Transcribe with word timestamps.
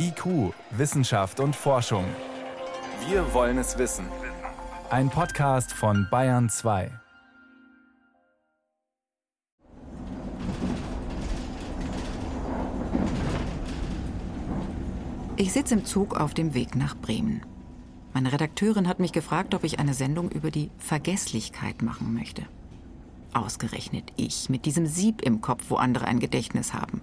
IQ, 0.00 0.54
Wissenschaft 0.70 1.40
und 1.40 1.56
Forschung. 1.56 2.04
Wir 3.08 3.34
wollen 3.34 3.58
es 3.58 3.78
wissen. 3.78 4.06
Ein 4.90 5.10
Podcast 5.10 5.72
von 5.72 6.06
Bayern 6.08 6.48
2. 6.48 6.92
Ich 15.36 15.52
sitze 15.52 15.74
im 15.74 15.84
Zug 15.84 16.16
auf 16.16 16.32
dem 16.32 16.54
Weg 16.54 16.76
nach 16.76 16.96
Bremen. 16.96 17.42
Meine 18.14 18.32
Redakteurin 18.32 18.86
hat 18.86 19.00
mich 19.00 19.12
gefragt, 19.12 19.52
ob 19.52 19.64
ich 19.64 19.80
eine 19.80 19.94
Sendung 19.94 20.30
über 20.30 20.52
die 20.52 20.70
Vergesslichkeit 20.78 21.82
machen 21.82 22.14
möchte. 22.14 22.42
Ausgerechnet 23.34 24.12
ich 24.16 24.48
mit 24.48 24.64
diesem 24.64 24.86
Sieb 24.86 25.22
im 25.22 25.40
Kopf, 25.40 25.64
wo 25.68 25.76
andere 25.76 26.06
ein 26.06 26.20
Gedächtnis 26.20 26.72
haben. 26.72 27.02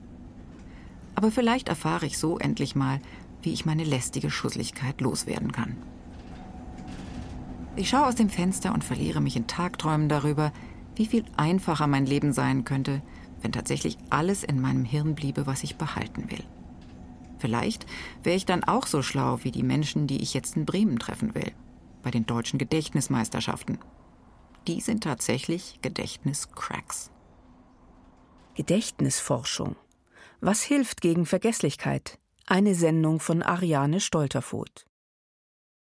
Aber 1.16 1.32
vielleicht 1.32 1.70
erfahre 1.70 2.06
ich 2.06 2.18
so 2.18 2.38
endlich 2.38 2.76
mal, 2.76 3.00
wie 3.42 3.54
ich 3.54 3.66
meine 3.66 3.84
lästige 3.84 4.30
Schusseligkeit 4.30 5.02
loswerden 5.02 5.52
kann. 5.52 5.78
Ich 7.78 7.90
schaue 7.90 8.08
aus 8.08 8.16
dem 8.16 8.30
Fenster 8.30 8.74
und 8.74 8.84
verliere 8.84 9.22
mich 9.22 9.36
in 9.36 9.48
Tagträumen 9.48 10.08
darüber, 10.08 10.52
wie 10.96 11.06
viel 11.06 11.26
einfacher 11.36 11.88
mein 11.88 12.06
Leben 12.06 12.32
sein 12.32 12.64
könnte, 12.64 13.02
wenn 13.42 13.52
tatsächlich 13.52 13.98
alles 14.10 14.44
in 14.44 14.62
meinem 14.62 14.86
Hirn 14.86 15.14
bliebe, 15.16 15.46
was 15.46 15.64
ich 15.64 15.76
behalten 15.76 16.32
will. 16.32 16.44
Vielleicht 17.38 17.86
wäre 18.24 18.38
ich 18.38 18.46
dann 18.46 18.64
auch 18.64 18.88
so 18.88 19.02
schlau 19.02 19.40
wie 19.44 19.52
die 19.52 19.64
Menschen, 19.64 20.08
die 20.08 20.22
ich 20.22 20.34
jetzt 20.34 20.56
in 20.56 20.66
Bremen 20.66 21.00
treffen 21.00 21.36
will, 21.36 21.52
bei 22.02 22.12
den 22.12 22.26
deutschen 22.26 22.60
Gedächtnismeisterschaften. 22.60 23.78
Die 24.68 24.82
sind 24.82 25.04
tatsächlich 25.04 25.80
Gedächtniscracks. 25.82 27.12
Gedächtnisforschung. 28.56 29.76
Was 30.42 30.62
hilft 30.64 31.02
gegen 31.02 31.26
Vergesslichkeit? 31.26 32.20
Eine 32.46 32.76
Sendung 32.76 33.20
von 33.20 33.42
Ariane 33.42 34.00
Stolterfoth. 34.00 34.86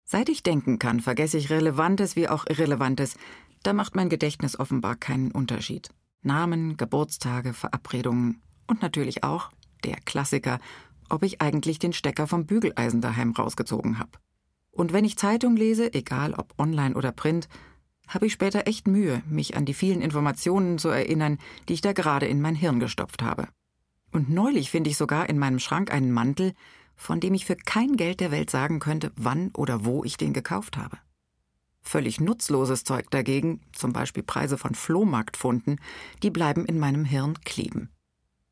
Seit 0.03 0.29
ich 0.29 0.43
denken 0.43 0.77
kann, 0.77 0.99
vergesse 0.99 1.37
ich 1.37 1.49
Relevantes 1.49 2.15
wie 2.15 2.27
auch 2.27 2.45
Irrelevantes. 2.47 3.15
Da 3.63 3.73
macht 3.73 3.95
mein 3.95 4.09
Gedächtnis 4.09 4.59
offenbar 4.59 4.95
keinen 4.95 5.31
Unterschied. 5.31 5.89
Namen, 6.21 6.77
Geburtstage, 6.77 7.53
Verabredungen 7.53 8.41
und 8.67 8.81
natürlich 8.81 9.23
auch 9.23 9.51
der 9.83 9.95
Klassiker, 10.05 10.59
ob 11.09 11.23
ich 11.23 11.41
eigentlich 11.41 11.79
den 11.79 11.93
Stecker 11.93 12.27
vom 12.27 12.45
Bügeleisen 12.45 13.01
daheim 13.01 13.31
rausgezogen 13.31 13.99
habe. 13.99 14.11
Und 14.71 14.93
wenn 14.93 15.05
ich 15.05 15.17
Zeitung 15.17 15.55
lese, 15.55 15.93
egal 15.93 16.33
ob 16.33 16.53
online 16.59 16.95
oder 16.95 17.11
print, 17.11 17.47
habe 18.07 18.25
ich 18.25 18.33
später 18.33 18.67
echt 18.67 18.87
Mühe, 18.87 19.23
mich 19.27 19.55
an 19.55 19.65
die 19.65 19.73
vielen 19.73 20.01
Informationen 20.01 20.77
zu 20.77 20.89
erinnern, 20.89 21.39
die 21.69 21.73
ich 21.73 21.81
da 21.81 21.93
gerade 21.93 22.27
in 22.27 22.41
mein 22.41 22.55
Hirn 22.55 22.79
gestopft 22.79 23.21
habe. 23.21 23.47
Und 24.11 24.29
neulich 24.29 24.69
finde 24.69 24.89
ich 24.89 24.97
sogar 24.97 25.29
in 25.29 25.39
meinem 25.39 25.59
Schrank 25.59 25.91
einen 25.91 26.11
Mantel, 26.11 26.53
von 26.95 27.19
dem 27.19 27.33
ich 27.33 27.45
für 27.45 27.55
kein 27.55 27.95
Geld 27.97 28.19
der 28.19 28.31
Welt 28.31 28.49
sagen 28.49 28.79
könnte, 28.79 29.11
wann 29.15 29.49
oder 29.55 29.85
wo 29.85 30.03
ich 30.03 30.17
den 30.17 30.33
gekauft 30.33 30.77
habe. 30.77 30.97
Völlig 31.81 32.21
nutzloses 32.21 32.83
Zeug 32.83 33.09
dagegen, 33.09 33.61
zum 33.73 33.91
Beispiel 33.91 34.21
Preise 34.21 34.57
von 34.57 34.75
Flohmarktfunden, 34.75 35.79
die 36.21 36.29
bleiben 36.29 36.65
in 36.65 36.77
meinem 36.77 37.05
Hirn 37.05 37.39
kleben. 37.43 37.89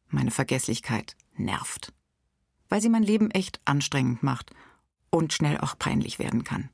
Meine 0.08 0.32
Vergesslichkeit 0.32 1.16
nervt. 1.36 1.94
Weil 2.70 2.82
sie 2.82 2.90
mein 2.90 3.04
Leben 3.04 3.30
echt 3.30 3.62
anstrengend 3.66 4.24
macht 4.24 4.52
und 5.12 5.34
schnell 5.34 5.60
auch 5.60 5.78
peinlich 5.78 6.18
werden 6.18 6.44
kann. 6.44 6.70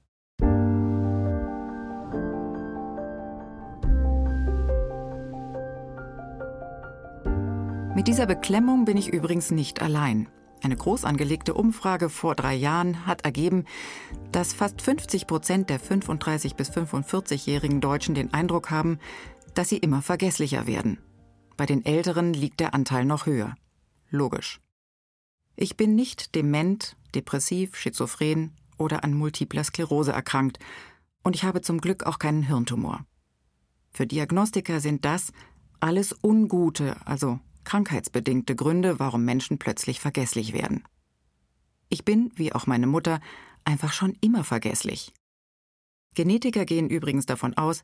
Mit 7.96 8.10
dieser 8.10 8.26
Beklemmung 8.26 8.84
bin 8.84 8.98
ich 8.98 9.14
übrigens 9.14 9.52
nicht 9.52 9.82
allein. 9.82 10.28
Eine 10.62 10.76
groß 10.76 11.06
angelegte 11.06 11.54
Umfrage 11.54 12.10
vor 12.10 12.36
drei 12.36 12.54
Jahren 12.54 13.06
hat 13.08 13.24
ergeben, 13.24 13.64
dass 14.34 14.52
fast 14.52 14.82
50 14.82 15.28
Prozent 15.28 15.70
der 15.70 15.80
35 15.80 16.56
bis 16.56 16.72
45-jährigen 16.72 17.80
Deutschen 17.80 18.14
den 18.14 18.34
Eindruck 18.34 18.70
haben, 18.70 19.00
dass 19.54 19.70
sie 19.70 19.78
immer 19.78 20.02
vergesslicher 20.02 20.68
werden. 20.68 20.98
Bei 21.56 21.66
den 21.66 21.86
Älteren 21.86 22.34
liegt 22.34 22.60
der 22.60 22.74
Anteil 22.74 23.06
noch 23.06 23.28
höher. 23.28 23.56
Logisch. 24.10 24.60
Ich 25.56 25.78
bin 25.78 25.96
nicht 25.96 26.36
dement, 26.36 26.98
depressiv, 27.16 27.78
schizophren 27.78 28.58
oder 28.78 29.06
an 29.06 29.14
multipler 29.14 29.64
Sklerose 29.64 30.12
erkrankt 30.12 30.60
und 31.24 31.34
ich 31.34 31.46
habe 31.46 31.62
zum 31.62 31.80
Glück 31.80 32.04
auch 32.04 32.20
keinen 32.20 32.44
Hirntumor. 32.44 33.06
Für 33.92 34.06
Diagnostiker 34.06 34.82
sind 34.82 35.06
das 35.06 35.32
alles 35.80 36.14
ungute, 36.22 36.98
also 37.06 37.40
krankheitsbedingte 37.66 38.56
Gründe, 38.56 39.00
warum 39.00 39.26
Menschen 39.26 39.58
plötzlich 39.58 40.00
vergesslich 40.00 40.54
werden. 40.54 40.84
Ich 41.90 42.06
bin, 42.06 42.32
wie 42.36 42.54
auch 42.54 42.68
meine 42.68 42.88
Mutter, 42.88 43.20
einfach 43.66 43.92
schon 43.92 44.16
immer 44.22 44.44
vergesslich. 44.44 45.14
Genetiker 46.14 46.66
gehen 46.66 46.90
übrigens 46.90 47.26
davon 47.26 47.58
aus, 47.58 47.84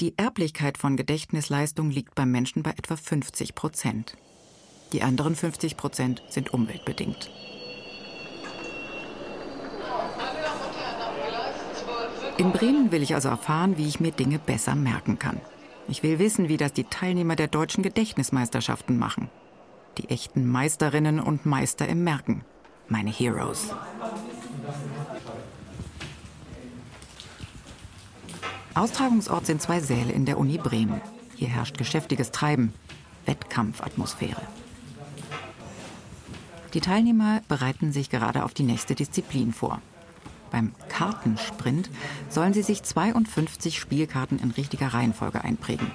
die 0.00 0.16
Erblichkeit 0.18 0.78
von 0.78 0.96
Gedächtnisleistung 0.96 1.90
liegt 1.90 2.14
beim 2.14 2.30
Menschen 2.30 2.62
bei 2.62 2.70
etwa 2.70 2.96
50 2.96 3.54
Prozent. 3.54 4.16
Die 4.92 5.02
anderen 5.02 5.34
50 5.34 5.76
Prozent 5.76 6.22
sind 6.28 6.52
umweltbedingt. 6.52 7.30
In 12.38 12.52
Bremen 12.52 12.92
will 12.92 13.02
ich 13.02 13.14
also 13.14 13.30
erfahren, 13.30 13.78
wie 13.78 13.88
ich 13.88 13.98
mir 13.98 14.12
Dinge 14.12 14.38
besser 14.38 14.74
merken 14.74 15.18
kann. 15.18 15.40
Ich 15.88 16.02
will 16.02 16.18
wissen, 16.18 16.48
wie 16.48 16.56
das 16.56 16.72
die 16.72 16.84
Teilnehmer 16.84 17.36
der 17.36 17.48
deutschen 17.48 17.82
Gedächtnismeisterschaften 17.82 18.98
machen. 18.98 19.30
Die 19.98 20.08
echten 20.10 20.46
Meisterinnen 20.46 21.20
und 21.20 21.46
Meister 21.46 21.88
im 21.88 22.02
Merken. 22.04 22.44
Meine 22.88 23.10
Heroes. 23.10 23.70
Austragungsort 28.74 29.46
sind 29.46 29.62
zwei 29.62 29.80
Säle 29.80 30.12
in 30.12 30.26
der 30.26 30.38
Uni 30.38 30.58
Bremen. 30.58 31.00
Hier 31.34 31.48
herrscht 31.48 31.78
geschäftiges 31.78 32.30
Treiben, 32.30 32.74
Wettkampfatmosphäre. 33.24 34.42
Die 36.74 36.80
Teilnehmer 36.80 37.40
bereiten 37.48 37.92
sich 37.92 38.10
gerade 38.10 38.44
auf 38.44 38.52
die 38.52 38.64
nächste 38.64 38.94
Disziplin 38.94 39.52
vor. 39.52 39.80
Beim 40.50 40.72
Kartensprint 40.96 41.90
sollen 42.30 42.54
sie 42.54 42.62
sich 42.62 42.82
52 42.82 43.78
Spielkarten 43.78 44.38
in 44.38 44.50
richtiger 44.52 44.88
Reihenfolge 44.88 45.44
einprägen. 45.44 45.90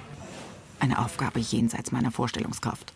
Eine 0.78 1.00
Aufgabe 1.00 1.40
jenseits 1.40 1.90
meiner 1.90 2.12
Vorstellungskraft. 2.12 2.92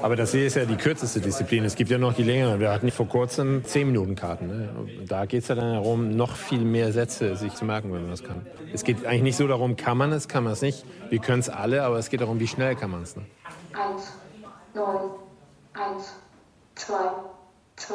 Aber 0.00 0.14
das 0.14 0.30
hier 0.30 0.46
ist 0.46 0.54
ja 0.54 0.64
die 0.66 0.76
kürzeste 0.76 1.20
Disziplin. 1.20 1.64
Es 1.64 1.74
gibt 1.74 1.90
ja 1.90 1.98
noch 1.98 2.14
die 2.14 2.22
längeren. 2.22 2.60
Wir 2.60 2.70
hatten 2.70 2.92
vor 2.92 3.08
kurzem 3.08 3.64
10 3.64 3.88
Minuten 3.88 4.14
Karten. 4.14 4.46
Ne? 4.46 4.68
Da 5.08 5.26
geht 5.26 5.42
es 5.42 5.48
ja 5.48 5.56
dann 5.56 5.74
darum, 5.74 6.16
noch 6.16 6.36
viel 6.36 6.64
mehr 6.64 6.92
Sätze 6.92 7.34
sich 7.34 7.52
zu 7.54 7.64
merken, 7.64 7.92
wenn 7.92 8.02
man 8.02 8.10
das 8.12 8.22
kann. 8.22 8.46
Es 8.72 8.84
geht 8.84 9.04
eigentlich 9.04 9.22
nicht 9.22 9.36
so 9.36 9.48
darum, 9.48 9.76
kann 9.76 9.98
man 9.98 10.12
es, 10.12 10.28
kann 10.28 10.44
man 10.44 10.52
es 10.52 10.62
nicht. 10.62 10.84
Wir 11.10 11.18
können 11.18 11.40
es 11.40 11.48
alle, 11.48 11.82
aber 11.82 11.98
es 11.98 12.10
geht 12.10 12.20
darum, 12.20 12.38
wie 12.38 12.46
schnell 12.46 12.76
kann 12.76 12.92
man 12.92 13.02
es. 13.02 13.16
Ne? 13.16 13.24
Eins, 13.72 14.12
neun, 14.72 15.10
eins, 15.74 16.14
zwei, 16.76 17.10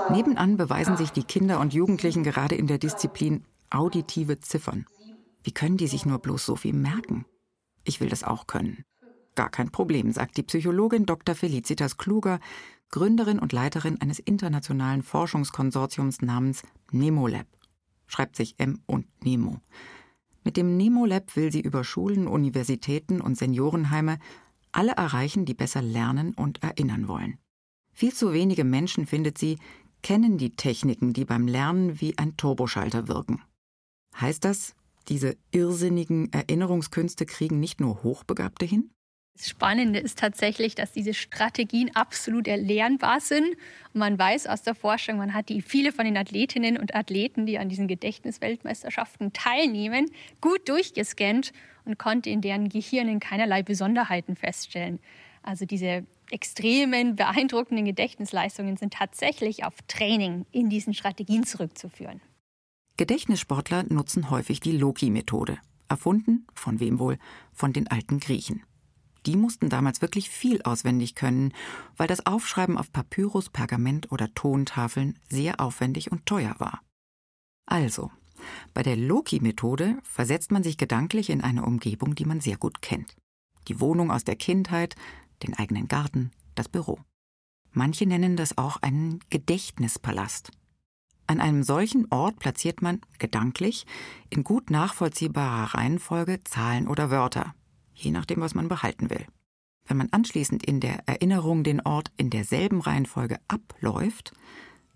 Nebenan 0.09 0.57
beweisen 0.57 0.97
sich 0.97 1.11
die 1.11 1.23
Kinder 1.23 1.59
und 1.59 1.73
Jugendlichen 1.73 2.23
gerade 2.23 2.55
in 2.55 2.67
der 2.67 2.77
Disziplin 2.77 3.43
auditive 3.69 4.39
Ziffern. 4.39 4.85
Wie 5.43 5.51
können 5.51 5.77
die 5.77 5.87
sich 5.87 6.05
nur 6.05 6.19
bloß 6.19 6.45
so 6.45 6.55
viel 6.55 6.73
merken? 6.73 7.25
Ich 7.83 7.99
will 8.01 8.09
das 8.09 8.23
auch 8.23 8.47
können. 8.47 8.83
Gar 9.35 9.49
kein 9.49 9.69
Problem, 9.69 10.11
sagt 10.11 10.37
die 10.37 10.43
Psychologin 10.43 11.05
Dr. 11.05 11.35
Felicitas 11.35 11.97
Kluger, 11.97 12.39
Gründerin 12.89 13.39
und 13.39 13.51
Leiterin 13.51 13.99
eines 14.01 14.19
internationalen 14.19 15.03
Forschungskonsortiums 15.03 16.21
namens 16.21 16.63
NemoLab. 16.91 17.47
Schreibt 18.07 18.35
sich 18.35 18.55
M 18.59 18.81
und 18.85 19.07
Nemo. 19.23 19.59
Mit 20.43 20.57
dem 20.57 20.77
NemoLab 20.77 21.35
will 21.35 21.51
sie 21.51 21.61
über 21.61 21.83
Schulen, 21.83 22.27
Universitäten 22.27 23.19
und 23.19 23.37
Seniorenheime 23.37 24.19
alle 24.71 24.93
erreichen, 24.93 25.45
die 25.45 25.53
besser 25.53 25.81
lernen 25.81 26.33
und 26.33 26.63
erinnern 26.63 27.07
wollen. 27.07 27.39
Viel 27.95 28.13
zu 28.13 28.33
wenige 28.33 28.65
Menschen, 28.65 29.07
findet 29.07 29.37
sie, 29.37 29.57
kennen 30.03 30.37
die 30.37 30.57
Techniken, 30.57 31.13
die 31.13 31.23
beim 31.23 31.47
Lernen 31.47 32.01
wie 32.01 32.17
ein 32.17 32.35
Turboschalter 32.35 33.07
wirken. 33.07 33.41
Heißt 34.19 34.43
das, 34.43 34.75
diese 35.07 35.37
irrsinnigen 35.51 36.31
Erinnerungskünste 36.33 37.25
kriegen 37.25 37.61
nicht 37.61 37.79
nur 37.79 38.03
Hochbegabte 38.03 38.65
hin? 38.65 38.91
Das 39.37 39.47
Spannende 39.47 39.99
ist 39.99 40.19
tatsächlich, 40.19 40.75
dass 40.75 40.91
diese 40.91 41.13
Strategien 41.13 41.95
absolut 41.95 42.47
erlernbar 42.49 43.21
sind. 43.21 43.47
Und 43.93 43.99
man 43.99 44.19
weiß 44.19 44.47
aus 44.47 44.61
der 44.61 44.75
Forschung, 44.75 45.17
man 45.17 45.33
hat 45.33 45.47
die 45.47 45.61
viele 45.61 45.93
von 45.93 46.03
den 46.03 46.17
Athletinnen 46.17 46.77
und 46.77 46.95
Athleten, 46.95 47.45
die 47.45 47.57
an 47.57 47.69
diesen 47.69 47.87
Gedächtnisweltmeisterschaften 47.87 49.31
teilnehmen, 49.31 50.11
gut 50.41 50.67
durchgescannt 50.67 51.53
und 51.85 51.97
konnte 51.97 52.29
in 52.29 52.41
deren 52.41 52.67
Gehirnen 52.67 53.21
keinerlei 53.21 53.63
Besonderheiten 53.63 54.35
feststellen. 54.35 54.99
Also 55.43 55.65
diese 55.65 56.05
extremen, 56.35 57.15
beeindruckenden 57.15 57.85
Gedächtnisleistungen 57.85 58.75
sind 58.75 58.93
tatsächlich 58.93 59.63
auf 59.63 59.73
Training 59.87 60.45
in 60.51 60.69
diesen 60.69 60.93
Strategien 60.93 61.45
zurückzuführen. 61.45 62.19
Gedächtnissportler 62.97 63.83
nutzen 63.87 64.29
häufig 64.29 64.59
die 64.59 64.73
Loki-Methode, 64.73 65.57
erfunden, 65.87 66.45
von 66.53 66.81
wem 66.81 66.99
wohl, 66.99 67.17
von 67.53 67.71
den 67.71 67.87
alten 67.87 68.19
Griechen. 68.19 68.63
Die 69.25 69.37
mussten 69.37 69.69
damals 69.69 70.01
wirklich 70.01 70.29
viel 70.29 70.61
auswendig 70.61 71.15
können, 71.15 71.53
weil 71.95 72.07
das 72.07 72.25
Aufschreiben 72.25 72.77
auf 72.77 72.91
Papyrus, 72.91 73.49
Pergament 73.49 74.11
oder 74.11 74.33
Tontafeln 74.33 75.17
sehr 75.29 75.61
aufwendig 75.61 76.11
und 76.11 76.25
teuer 76.25 76.55
war. 76.59 76.81
Also, 77.65 78.11
bei 78.73 78.83
der 78.83 78.97
Loki-Methode 78.97 79.97
versetzt 80.03 80.51
man 80.51 80.63
sich 80.63 80.77
gedanklich 80.77 81.29
in 81.29 81.41
eine 81.41 81.63
Umgebung, 81.63 82.13
die 82.13 82.25
man 82.25 82.41
sehr 82.41 82.57
gut 82.57 82.81
kennt. 82.81 83.15
Die 83.69 83.79
Wohnung 83.79 84.11
aus 84.11 84.23
der 84.23 84.35
Kindheit, 84.35 84.95
den 85.43 85.53
eigenen 85.53 85.87
Garten, 85.87 86.31
das 86.55 86.69
Büro. 86.69 86.99
Manche 87.71 88.05
nennen 88.05 88.37
das 88.37 88.57
auch 88.57 88.77
einen 88.77 89.19
Gedächtnispalast. 89.29 90.51
An 91.27 91.41
einem 91.41 91.63
solchen 91.63 92.07
Ort 92.11 92.39
platziert 92.39 92.81
man 92.81 93.01
gedanklich 93.19 93.85
in 94.29 94.43
gut 94.43 94.69
nachvollziehbarer 94.69 95.73
Reihenfolge 95.73 96.43
Zahlen 96.43 96.87
oder 96.87 97.09
Wörter, 97.09 97.55
je 97.93 98.11
nachdem, 98.11 98.41
was 98.41 98.53
man 98.53 98.67
behalten 98.67 99.09
will. 99.09 99.25
Wenn 99.87 99.97
man 99.97 100.09
anschließend 100.11 100.63
in 100.63 100.79
der 100.79 101.07
Erinnerung 101.07 101.63
den 101.63 101.81
Ort 101.81 102.11
in 102.17 102.29
derselben 102.29 102.81
Reihenfolge 102.81 103.39
abläuft, 103.47 104.33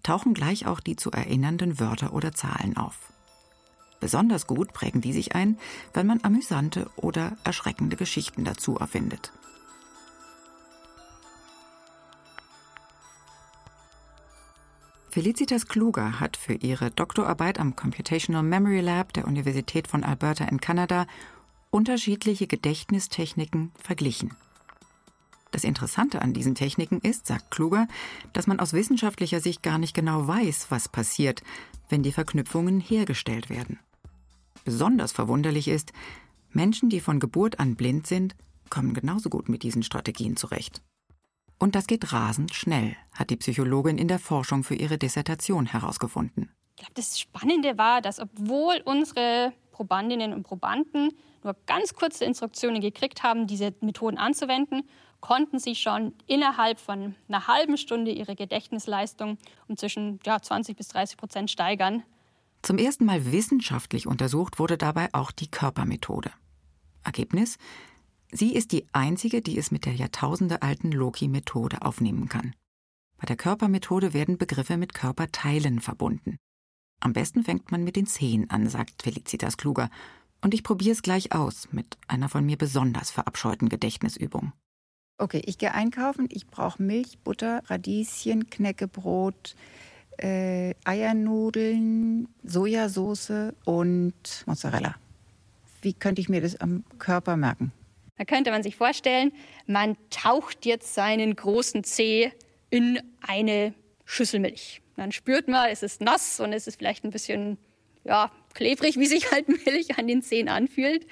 tauchen 0.04 0.34
gleich 0.34 0.66
auch 0.66 0.80
die 0.80 0.96
zu 0.96 1.12
erinnernden 1.12 1.80
Wörter 1.80 2.14
oder 2.14 2.32
Zahlen 2.32 2.78
auf. 2.78 3.12
Besonders 4.00 4.48
gut 4.48 4.72
prägen 4.74 5.02
die 5.02 5.14
sich 5.14 5.36
ein, 5.36 5.58
wenn 5.94 6.08
man 6.08 6.24
amüsante 6.24 6.90
oder 6.96 7.38
erschreckende 7.44 7.98
Geschichten 7.98 8.46
dazu 8.46 8.78
erfindet. 8.78 9.34
Felicitas 15.19 15.68
Kluger 15.68 16.21
hat 16.21 16.38
für 16.38 16.54
ihre 16.54 16.92
Doktorarbeit 16.92 17.60
am 17.60 17.75
Computational 17.75 18.42
Memory 18.42 18.80
Lab 18.80 19.12
der 19.12 19.27
Universität 19.27 19.86
von 19.86 20.06
Alberta 20.06 20.45
in 20.45 20.62
Kanada 20.62 21.07
unterschiedliche 21.71 22.48
Gedächtnistechniken 22.48 23.74
verglichen. 23.77 24.38
Das 25.51 25.66
Interessante 25.66 26.21
an 26.21 26.31
diesen 26.31 26.56
Techniken 26.56 27.00
ist, 27.01 27.27
sagt 27.27 27.51
Kluger, 27.51 27.89
dass 28.31 28.48
man 28.48 28.62
aus 28.62 28.71
wissenschaftlicher 28.71 29.42
Sicht 29.42 29.62
gar 29.62 29.77
nicht 29.77 29.94
genau 29.94 30.25
weiß, 30.25 30.68
was 30.69 30.88
passiert, 30.88 31.44
wenn 31.89 32.01
die 32.01 32.13
Verknüpfungen 32.13 32.80
hergestellt 32.80 33.50
werden. 33.50 33.77
Besonders 34.63 35.12
verwunderlich 35.12 35.68
ist, 35.68 35.92
Menschen, 36.54 36.88
die 36.88 37.01
von 37.01 37.19
Geburt 37.19 37.60
an 37.60 37.75
blind 37.75 38.07
sind, 38.07 38.38
kommen 38.69 38.94
genauso 38.94 39.30
gut 39.30 39.50
mit 39.50 39.63
diesen 39.63 39.83
Strategien 39.83 40.38
zurecht. 40.38 40.81
Und 41.60 41.76
das 41.76 41.88
geht 41.88 42.14
rasend 42.14 42.56
schnell, 42.56 42.96
hat 43.14 43.30
die 43.30 43.36
Psychologin 43.36 43.98
in 43.98 44.08
der 44.08 44.20
Forschung 44.20 44.64
für 44.64 44.76
ihre 44.76 44.98
Dissertation 44.98 45.66
herausgefunden. 45.66 46.50
Ich 46.78 46.82
glaube, 46.82 46.94
das 46.96 47.20
Spannende 47.20 47.78
war, 47.78 48.02
dass 48.02 48.20
obwohl 48.20 48.82
unsere 48.86 49.54
Probandinnen 49.72 50.34
und 50.34 50.44
Probanden 50.44 51.12
nur 51.44 51.56
ganz 51.66 51.94
kurze 51.94 52.26
Instruktionen 52.26 52.82
gekriegt 52.82 53.24
haben, 53.24 53.48
diese 53.48 53.74
Methoden 53.82 54.18
anzuwenden, 54.18 54.84
konnten 55.20 55.60
sie 55.60 55.76
schon 55.76 56.14
innerhalb 56.28 56.80
von 56.80 57.16
einer 57.28 57.48
halben 57.48 57.78
Stunde 57.78 58.12
ihre 58.12 58.36
Gedächtnisleistung 58.36 59.38
um 59.68 59.76
zwischen 59.76 60.20
ja, 60.26 60.42
20 60.42 60.78
bis 60.78 60.88
30 60.90 61.18
Prozent 61.18 61.52
steigern. 61.52 62.04
Zum 62.62 62.78
ersten 62.78 63.06
Mal 63.06 63.32
wissenschaftlich 63.32 64.08
untersucht 64.08 64.60
wurde 64.60 64.78
dabei 64.78 65.10
auch 65.14 65.32
die 65.32 65.50
Körpermethode. 65.50 66.32
Ergebnis? 67.04 67.58
Sie 68.31 68.54
ist 68.54 68.72
die 68.72 68.86
einzige, 68.94 69.42
die 69.42 69.58
es 69.58 69.72
mit 69.72 69.86
der 69.86 69.94
jahrtausendealten 69.94 70.92
Loki-Methode 70.92 71.81
aufnehmen 71.81 72.30
kann. 72.30 72.54
Bei 73.18 73.26
der 73.26 73.36
Körpermethode 73.36 74.14
werden 74.14 74.38
Begriffe 74.38 74.78
mit 74.78 74.94
Körperteilen 74.94 75.81
verbunden. 75.81 76.38
Am 77.02 77.14
besten 77.14 77.44
fängt 77.44 77.72
man 77.72 77.84
mit 77.84 77.96
den 77.96 78.06
Zehen 78.06 78.50
an, 78.50 78.70
sagt 78.70 79.02
Felicitas 79.02 79.58
Kluger. 79.58 79.90
Und 80.42 80.54
ich 80.54 80.64
probiere 80.64 80.92
es 80.92 81.02
gleich 81.02 81.34
aus 81.34 81.70
mit 81.72 81.98
einer 82.08 82.30
von 82.30 82.46
mir 82.46 82.58
besonders 82.58 83.12
verabscheuten 83.12 83.68
Gedächtnisübung. 83.68 84.54
Okay, 85.18 85.42
ich 85.46 85.58
gehe 85.58 85.74
einkaufen. 85.74 86.28
Ich 86.30 86.48
brauche 86.48 86.81
Milch, 86.81 87.18
Butter, 87.20 87.62
Radieschen, 87.66 88.50
Knäckebrot, 88.50 89.56
äh, 90.18 90.76
Eiernudeln, 90.86 92.30
Sojasauce 92.44 93.54
und 93.66 94.44
Mozzarella. 94.46 94.96
Wie 95.81 95.94
könnte 95.94 96.22
ich 96.22 96.30
mir 96.30 96.42
das 96.42 96.56
am 96.58 96.84
Körper 97.00 97.36
merken? 97.36 97.74
Da 98.19 98.25
könnte 98.25 98.51
man 98.51 98.63
sich 98.63 98.75
vorstellen, 98.75 99.31
man 99.66 99.95
taucht 100.10 100.66
jetzt 100.66 100.94
seinen 100.94 101.38
großen 101.38 101.86
Zeh 101.86 102.33
in 102.69 103.00
eine 103.21 103.74
Schüssel 104.04 104.42
Milch. 104.42 104.81
Dann 104.98 105.13
spürt 105.13 105.48
man, 105.48 105.69
es 105.69 105.83
ist 105.83 106.01
nass 106.01 106.42
und 106.42 106.51
es 106.51 106.68
ist 106.68 106.75
vielleicht 106.75 107.06
ein 107.06 107.12
bisschen 107.12 107.57
ja, 108.04 108.30
klebrig, 108.54 108.98
wie 108.98 109.06
sich 109.06 109.31
halt 109.31 109.48
Milch 109.66 109.98
an 109.98 110.06
den 110.07 110.21
Zehen 110.21 110.50
anfühlt. 110.50 111.07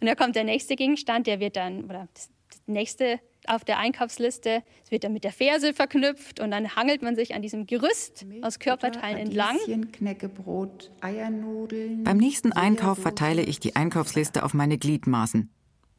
Und 0.00 0.06
da 0.06 0.14
kommt 0.14 0.36
der 0.36 0.44
nächste 0.44 0.76
Gegenstand, 0.76 1.26
der 1.26 1.40
wird 1.40 1.56
dann, 1.56 1.86
oder 1.86 2.06
das 2.14 2.30
nächste 2.66 3.18
auf 3.46 3.64
der 3.64 3.78
Einkaufsliste, 3.78 4.62
es 4.84 4.90
wird 4.92 5.02
dann 5.02 5.12
mit 5.12 5.24
der 5.24 5.32
Ferse 5.32 5.74
verknüpft 5.74 6.38
und 6.38 6.52
dann 6.52 6.76
hangelt 6.76 7.02
man 7.02 7.16
sich 7.16 7.34
an 7.34 7.42
diesem 7.42 7.66
Gerüst 7.66 8.24
aus 8.42 8.60
Körperteilen 8.60 9.18
entlang. 9.18 9.58
Knäckebrot, 9.90 10.92
Eiernudeln. 11.00 12.04
Beim 12.04 12.18
nächsten 12.18 12.52
Einkauf 12.52 12.98
verteile 12.98 13.42
ich 13.42 13.58
die 13.58 13.74
Einkaufsliste 13.74 14.44
auf 14.44 14.54
meine 14.54 14.78
Gliedmaßen. 14.78 15.53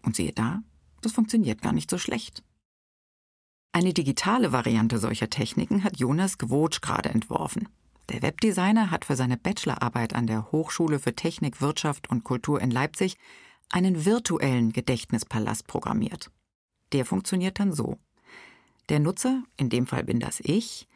Und 0.05 0.15
siehe 0.15 0.31
da, 0.31 0.61
das 1.01 1.11
funktioniert 1.11 1.61
gar 1.61 1.73
nicht 1.73 1.89
so 1.89 1.97
schlecht. 1.97 2.43
Eine 3.73 3.93
digitale 3.93 4.53
Variante 4.53 4.99
solcher 4.99 5.29
Techniken 5.29 5.83
hat 5.83 5.99
Jonas 5.99 6.37
Gwotsch 6.37 6.79
gerade 6.79 7.09
entworfen. 7.09 7.67
Der 8.09 8.21
Webdesigner 8.21 8.91
hat 8.91 9.03
für 9.03 9.15
seine 9.15 9.35
Bachelorarbeit 9.35 10.13
an 10.13 10.27
der 10.27 10.51
Hochschule 10.51 10.99
für 10.99 11.15
Technik, 11.15 11.59
Wirtschaft 11.59 12.09
und 12.09 12.23
Kultur 12.23 12.61
in 12.61 12.71
Leipzig 12.71 13.17
einen 13.71 14.05
virtuellen 14.05 14.71
Gedächtnispalast 14.71 15.67
programmiert. 15.67 16.31
Der 16.93 17.03
funktioniert 17.03 17.59
dann 17.59 17.73
so. 17.73 17.97
Der 18.89 18.99
Nutzer, 18.99 19.43
in 19.57 19.69
dem 19.69 19.87
Fall 19.87 20.03
bin 20.03 20.19
das 20.19 20.39
ich, 20.39 20.87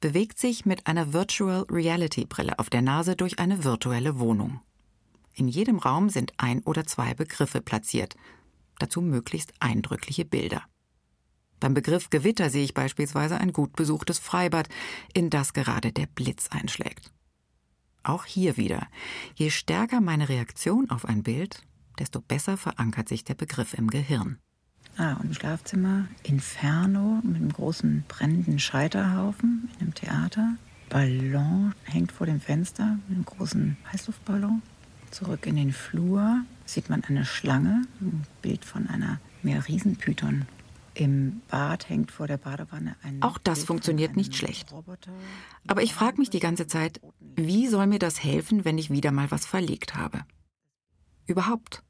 bewegt 0.00 0.38
sich 0.38 0.64
mit 0.64 0.86
einer 0.86 1.12
Virtual 1.12 1.66
Reality 1.70 2.24
Brille 2.24 2.58
auf 2.58 2.70
der 2.70 2.82
Nase 2.82 3.14
durch 3.14 3.38
eine 3.38 3.62
virtuelle 3.62 4.18
Wohnung. 4.18 4.60
In 5.34 5.48
jedem 5.48 5.78
Raum 5.78 6.08
sind 6.08 6.32
ein 6.38 6.62
oder 6.62 6.84
zwei 6.84 7.14
Begriffe 7.14 7.60
platziert, 7.60 8.16
dazu 8.78 9.00
möglichst 9.00 9.52
eindrückliche 9.60 10.24
Bilder. 10.24 10.62
Beim 11.60 11.74
Begriff 11.74 12.10
Gewitter 12.10 12.50
sehe 12.50 12.64
ich 12.64 12.74
beispielsweise 12.74 13.38
ein 13.38 13.52
gut 13.52 13.74
besuchtes 13.74 14.18
Freibad, 14.18 14.68
in 15.14 15.30
das 15.30 15.52
gerade 15.52 15.92
der 15.92 16.06
Blitz 16.06 16.48
einschlägt. 16.50 17.10
Auch 18.02 18.26
hier 18.26 18.58
wieder, 18.58 18.86
je 19.34 19.48
stärker 19.48 20.00
meine 20.00 20.28
Reaktion 20.28 20.90
auf 20.90 21.06
ein 21.06 21.22
Bild, 21.22 21.62
desto 21.98 22.20
besser 22.20 22.56
verankert 22.56 23.08
sich 23.08 23.24
der 23.24 23.34
Begriff 23.34 23.72
im 23.72 23.88
Gehirn. 23.88 24.38
Ah, 24.96 25.14
und 25.14 25.26
im 25.26 25.34
Schlafzimmer 25.34 26.06
Inferno 26.22 27.20
mit 27.24 27.36
einem 27.36 27.52
großen 27.52 28.04
brennenden 28.06 28.58
Scheiterhaufen 28.58 29.70
in 29.74 29.80
einem 29.80 29.94
Theater. 29.94 30.56
Ballon 30.88 31.74
hängt 31.84 32.12
vor 32.12 32.26
dem 32.26 32.40
Fenster 32.40 32.98
mit 33.08 33.16
einem 33.16 33.24
großen 33.24 33.76
Heißluftballon. 33.92 34.62
Zurück 35.14 35.46
in 35.46 35.54
den 35.54 35.72
Flur 35.72 36.42
sieht 36.66 36.90
man 36.90 37.04
eine 37.04 37.24
Schlange, 37.24 37.86
ein 38.00 38.26
Bild 38.42 38.64
von 38.64 38.88
einer 38.88 39.20
mehr 39.44 39.68
Riesenpython. 39.68 40.44
Im 40.94 41.40
Bad 41.46 41.88
hängt 41.88 42.10
vor 42.10 42.26
der 42.26 42.36
Badewanne 42.36 42.96
ein. 43.00 43.22
Auch 43.22 43.38
das 43.38 43.60
Bild 43.60 43.66
funktioniert 43.68 44.16
nicht 44.16 44.34
schlecht. 44.34 44.74
Aber 45.68 45.84
ich 45.84 45.94
frage 45.94 46.18
mich 46.18 46.30
die 46.30 46.40
ganze 46.40 46.66
Zeit, 46.66 47.00
wie 47.20 47.68
soll 47.68 47.86
mir 47.86 48.00
das 48.00 48.24
helfen, 48.24 48.64
wenn 48.64 48.76
ich 48.76 48.90
wieder 48.90 49.12
mal 49.12 49.30
was 49.30 49.46
verlegt 49.46 49.94
habe? 49.94 50.24
Überhaupt. 51.26 51.84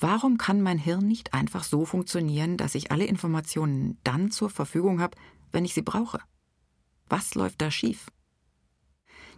Warum 0.00 0.36
kann 0.36 0.60
mein 0.60 0.78
Hirn 0.78 1.06
nicht 1.06 1.32
einfach 1.34 1.62
so 1.62 1.84
funktionieren, 1.84 2.56
dass 2.56 2.74
ich 2.74 2.90
alle 2.90 3.04
Informationen 3.04 3.96
dann 4.02 4.32
zur 4.32 4.50
Verfügung 4.50 5.00
habe, 5.00 5.16
wenn 5.52 5.64
ich 5.64 5.74
sie 5.74 5.82
brauche? 5.82 6.18
Was 7.08 7.36
läuft 7.36 7.62
da 7.62 7.70
schief? 7.70 8.08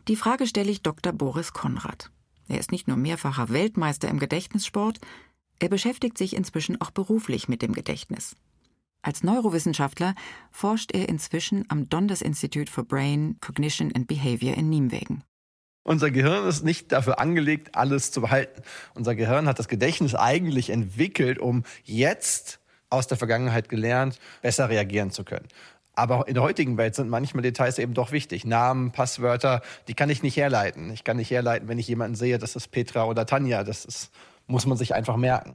Die 0.09 0.17
Frage 0.17 0.47
stelle 0.47 0.71
ich 0.71 0.81
Dr. 0.81 1.13
Boris 1.13 1.53
Konrad. 1.53 2.11
Er 2.53 2.59
ist 2.59 2.71
nicht 2.71 2.87
nur 2.87 2.99
mehrfacher 2.99 3.49
Weltmeister 3.49 4.09
im 4.09 4.19
Gedächtnissport, 4.19 5.01
er 5.59 5.71
beschäftigt 5.71 6.19
sich 6.19 6.37
inzwischen 6.37 6.79
auch 6.83 6.91
beruflich 6.91 7.49
mit 7.49 7.63
dem 7.63 7.73
Gedächtnis. 7.73 8.37
Als 9.01 9.25
Neurowissenschaftler 9.25 10.15
forscht 10.51 10.93
er 10.93 11.09
inzwischen 11.09 11.65
am 11.71 11.89
Dundas 11.89 12.21
Institute 12.21 12.71
for 12.71 12.85
Brain, 12.85 13.39
Cognition 13.41 13.91
and 13.95 14.07
Behavior 14.07 14.55
in 14.55 14.69
Nijmegen. 14.69 15.25
Unser 15.83 16.11
Gehirn 16.11 16.47
ist 16.47 16.63
nicht 16.63 16.93
dafür 16.93 17.19
angelegt, 17.19 17.75
alles 17.75 18.13
zu 18.13 18.21
behalten. 18.21 18.61
Unser 18.95 19.15
Gehirn 19.15 19.47
hat 19.49 19.59
das 19.59 19.69
Gedächtnis 19.69 20.15
eigentlich 20.15 20.69
entwickelt, 20.69 21.39
um 21.39 21.65
jetzt 21.85 22.61
aus 22.91 23.07
der 23.07 23.17
Vergangenheit 23.17 23.71
gelernt, 23.71 24.19
besser 24.43 24.69
reagieren 24.69 25.11
zu 25.11 25.25
können. 25.25 25.49
Aber 25.95 26.27
in 26.27 26.35
der 26.35 26.43
heutigen 26.43 26.79
Welt 26.79 26.95
sind 26.95 27.11
manchmal 27.11 27.43
Details 27.43 27.79
eben 27.79 27.95
doch 27.95 28.13
wichtig. 28.13 28.45
Namen, 28.45 28.93
Passwörter, 28.93 29.61
die 29.89 29.95
kann 29.95 30.09
ich 30.09 30.23
nicht 30.23 30.37
herleiten. 30.37 30.91
Ich 30.91 31.05
kann 31.05 31.19
nicht 31.19 31.31
herleiten, 31.31 31.69
wenn 31.69 31.79
ich 31.79 31.89
jemanden 31.89 32.15
sehe, 32.15 32.39
das 32.39 32.57
ist 32.57 32.69
Petra 32.69 33.05
oder 33.05 33.27
Tanja. 33.27 33.63
Das 33.63 33.85
ist, 33.85 34.11
muss 34.47 34.65
man 34.65 34.79
sich 34.79 34.95
einfach 34.95 35.17
merken. 35.17 35.55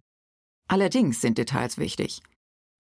Allerdings 0.67 1.21
sind 1.21 1.37
Details 1.37 1.77
wichtig. 1.77 2.21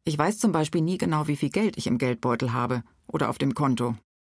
Ich 0.03 0.17
weiß 0.17 0.37
zum 0.39 0.51
Beispiel 0.51 0.81
nie 0.81 0.97
genau, 0.97 1.27
wie 1.27 1.35
viel 1.35 1.49
Geld 1.49 1.77
ich 1.77 1.87
im 1.87 1.97
Geldbeutel 1.97 2.53
habe 2.53 2.83
oder 3.07 3.29
auf 3.29 3.37
dem 3.37 3.55
Konto. 3.55 3.95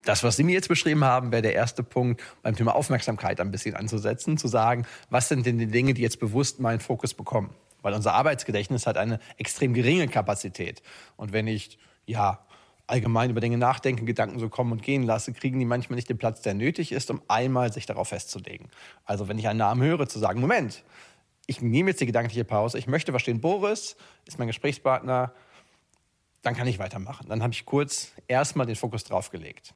Das, 0.05 0.23
was 0.23 0.37
Sie 0.37 0.43
mir 0.43 0.53
jetzt 0.53 0.69
beschrieben 0.69 1.03
haben, 1.03 1.31
wäre 1.31 1.41
der 1.41 1.53
erste 1.53 1.83
Punkt, 1.83 2.21
beim 2.43 2.55
Thema 2.55 2.75
Aufmerksamkeit 2.75 3.41
ein 3.41 3.51
bisschen 3.51 3.75
anzusetzen, 3.75 4.37
zu 4.37 4.47
sagen, 4.47 4.85
was 5.09 5.27
sind 5.27 5.45
denn 5.45 5.57
die 5.57 5.67
Dinge, 5.67 5.93
die 5.95 6.03
jetzt 6.03 6.19
bewusst 6.19 6.59
meinen 6.59 6.79
Fokus 6.79 7.13
bekommen? 7.13 7.49
weil 7.81 7.93
unser 7.93 8.13
Arbeitsgedächtnis 8.13 8.85
hat 8.85 8.97
eine 8.97 9.19
extrem 9.37 9.73
geringe 9.73 10.07
Kapazität. 10.07 10.81
Und 11.15 11.31
wenn 11.31 11.47
ich 11.47 11.77
ja 12.05 12.45
allgemein 12.87 13.29
über 13.29 13.41
Dinge 13.41 13.57
nachdenke, 13.57 14.05
Gedanken 14.05 14.39
so 14.39 14.49
kommen 14.49 14.71
und 14.71 14.81
gehen 14.81 15.03
lasse, 15.03 15.33
kriegen 15.33 15.59
die 15.59 15.65
manchmal 15.65 15.97
nicht 15.97 16.09
den 16.09 16.17
Platz, 16.17 16.41
der 16.41 16.53
nötig 16.53 16.91
ist, 16.91 17.11
um 17.11 17.21
einmal 17.27 17.71
sich 17.71 17.85
darauf 17.85 18.09
festzulegen. 18.09 18.69
Also 19.03 19.27
wenn 19.27 19.37
ich 19.37 19.47
einen 19.47 19.59
Namen 19.59 19.83
höre, 19.83 20.07
zu 20.07 20.19
sagen, 20.19 20.39
Moment, 20.39 20.83
ich 21.45 21.61
nehme 21.61 21.89
jetzt 21.89 22.01
die 22.01 22.05
gedankliche 22.05 22.45
Pause, 22.45 22.77
ich 22.77 22.87
möchte 22.87 23.11
verstehen, 23.11 23.41
Boris 23.41 23.97
ist 24.25 24.39
mein 24.39 24.47
Gesprächspartner, 24.47 25.33
dann 26.41 26.55
kann 26.55 26.67
ich 26.67 26.79
weitermachen. 26.79 27.27
Dann 27.27 27.43
habe 27.43 27.53
ich 27.53 27.65
kurz 27.65 28.13
erstmal 28.27 28.65
den 28.65 28.75
Fokus 28.75 29.03
drauf 29.03 29.31
gelegt. 29.31 29.73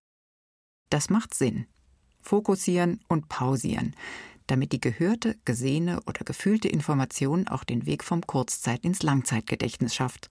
Das 0.90 1.10
macht 1.10 1.34
Sinn. 1.34 1.68
Fokussieren 2.22 3.02
und 3.08 3.30
pausieren, 3.30 3.96
damit 4.48 4.72
die 4.74 4.82
gehörte, 4.82 5.38
gesehene 5.44 6.02
oder 6.06 6.24
gefühlte 6.24 6.68
Information 6.68 7.48
auch 7.48 7.64
den 7.64 7.86
Weg 7.86 8.04
vom 8.04 8.22
Kurzzeit- 8.22 8.86
ins 8.86 9.02
Langzeitgedächtnis 9.02 9.96
schafft. 9.96 10.30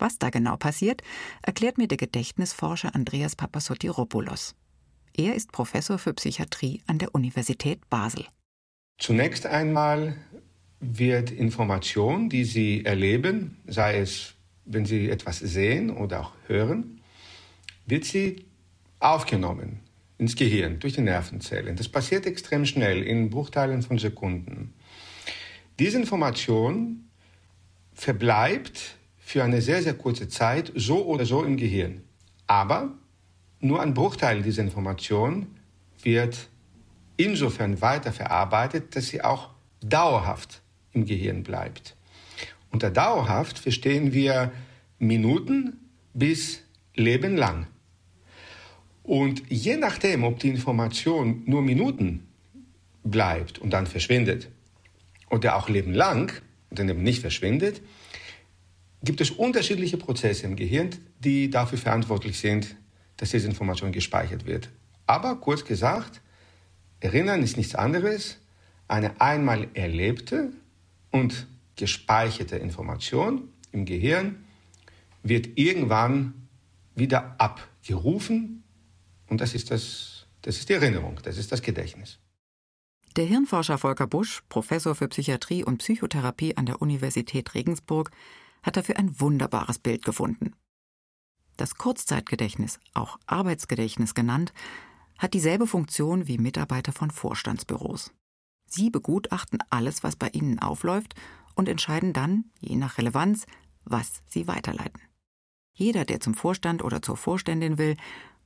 Was 0.00 0.18
da 0.18 0.30
genau 0.30 0.56
passiert, 0.56 1.02
erklärt 1.42 1.78
mir 1.78 1.86
der 1.86 1.98
Gedächtnisforscher 1.98 2.94
Andreas 2.94 3.36
Papasotiropoulos. 3.36 4.54
Er 5.14 5.34
ist 5.34 5.52
Professor 5.52 5.98
für 5.98 6.14
Psychiatrie 6.14 6.82
an 6.86 6.98
der 6.98 7.14
Universität 7.14 7.88
Basel. 7.90 8.24
Zunächst 8.98 9.46
einmal 9.46 10.16
wird 10.80 11.30
Information, 11.30 12.30
die 12.30 12.44
Sie 12.44 12.84
erleben, 12.84 13.58
sei 13.66 13.98
es, 13.98 14.34
wenn 14.64 14.86
Sie 14.86 15.10
etwas 15.10 15.38
sehen 15.38 15.90
oder 15.90 16.20
auch 16.20 16.32
hören, 16.46 17.00
wird 17.86 18.04
sie 18.04 18.46
aufgenommen 19.00 19.80
ins 20.16 20.36
Gehirn 20.36 20.78
durch 20.78 20.94
die 20.94 21.00
Nervenzellen. 21.02 21.76
Das 21.76 21.88
passiert 21.88 22.24
extrem 22.26 22.64
schnell, 22.64 23.02
in 23.02 23.30
Bruchteilen 23.30 23.82
von 23.82 23.98
Sekunden. 23.98 24.74
Diese 25.78 25.98
Information 25.98 27.08
verbleibt 27.94 28.96
für 29.30 29.44
eine 29.44 29.62
sehr, 29.62 29.80
sehr 29.80 29.94
kurze 29.94 30.26
Zeit 30.26 30.72
so 30.74 31.06
oder 31.06 31.24
so 31.24 31.44
im 31.44 31.56
Gehirn. 31.56 32.02
Aber 32.48 32.90
nur 33.60 33.80
ein 33.80 33.94
Bruchteil 33.94 34.42
dieser 34.42 34.62
Information 34.62 35.46
wird 36.02 36.48
insofern 37.16 37.80
weiterverarbeitet, 37.80 38.96
dass 38.96 39.06
sie 39.06 39.22
auch 39.22 39.50
dauerhaft 39.82 40.62
im 40.92 41.04
Gehirn 41.04 41.44
bleibt. 41.44 41.94
Unter 42.72 42.90
dauerhaft 42.90 43.60
verstehen 43.60 44.12
wir 44.12 44.50
Minuten 44.98 45.78
bis 46.12 46.62
Leben 46.96 47.36
lang. 47.36 47.68
Und 49.04 49.44
je 49.48 49.76
nachdem, 49.76 50.24
ob 50.24 50.40
die 50.40 50.48
Information 50.48 51.44
nur 51.46 51.62
Minuten 51.62 52.26
bleibt 53.04 53.60
und 53.60 53.70
dann 53.70 53.86
verschwindet 53.86 54.48
oder 55.30 55.54
auch 55.54 55.68
Leben 55.68 55.94
lang 55.94 56.32
und 56.68 56.80
dann 56.80 56.88
eben 56.88 57.04
nicht 57.04 57.20
verschwindet, 57.20 57.80
gibt 59.02 59.20
es 59.20 59.30
unterschiedliche 59.30 59.96
Prozesse 59.96 60.46
im 60.46 60.56
Gehirn, 60.56 60.90
die 61.18 61.50
dafür 61.50 61.78
verantwortlich 61.78 62.38
sind, 62.38 62.76
dass 63.16 63.30
diese 63.30 63.48
Information 63.48 63.92
gespeichert 63.92 64.46
wird. 64.46 64.70
Aber 65.06 65.36
kurz 65.36 65.64
gesagt, 65.64 66.20
Erinnern 67.00 67.42
ist 67.42 67.56
nichts 67.56 67.74
anderes, 67.74 68.38
eine 68.88 69.20
einmal 69.20 69.68
erlebte 69.74 70.52
und 71.10 71.46
gespeicherte 71.76 72.56
Information 72.56 73.48
im 73.72 73.84
Gehirn 73.86 74.44
wird 75.22 75.58
irgendwann 75.58 76.48
wieder 76.94 77.36
abgerufen 77.38 78.62
und 79.28 79.40
das 79.40 79.54
ist, 79.54 79.70
das, 79.70 80.26
das 80.42 80.58
ist 80.58 80.68
die 80.68 80.74
Erinnerung, 80.74 81.18
das 81.22 81.38
ist 81.38 81.52
das 81.52 81.62
Gedächtnis. 81.62 82.18
Der 83.16 83.24
Hirnforscher 83.24 83.78
Volker 83.78 84.06
Busch, 84.06 84.42
Professor 84.48 84.94
für 84.94 85.08
Psychiatrie 85.08 85.64
und 85.64 85.78
Psychotherapie 85.78 86.56
an 86.56 86.66
der 86.66 86.80
Universität 86.80 87.54
Regensburg, 87.54 88.10
hat 88.62 88.76
dafür 88.76 88.98
ein 88.98 89.20
wunderbares 89.20 89.78
Bild 89.78 90.04
gefunden. 90.04 90.54
Das 91.56 91.74
Kurzzeitgedächtnis, 91.74 92.80
auch 92.94 93.18
Arbeitsgedächtnis 93.26 94.14
genannt, 94.14 94.52
hat 95.18 95.34
dieselbe 95.34 95.66
Funktion 95.66 96.26
wie 96.26 96.38
Mitarbeiter 96.38 96.92
von 96.92 97.10
Vorstandsbüros. 97.10 98.12
Sie 98.66 98.88
begutachten 98.88 99.58
alles, 99.68 100.02
was 100.02 100.16
bei 100.16 100.28
ihnen 100.28 100.58
aufläuft 100.58 101.14
und 101.54 101.68
entscheiden 101.68 102.12
dann, 102.12 102.44
je 102.60 102.76
nach 102.76 102.96
Relevanz, 102.96 103.46
was 103.84 104.22
sie 104.26 104.46
weiterleiten. 104.46 105.02
Jeder, 105.74 106.04
der 106.04 106.20
zum 106.20 106.34
Vorstand 106.34 106.82
oder 106.82 107.02
zur 107.02 107.16
Vorständin 107.16 107.78
will, 107.78 107.96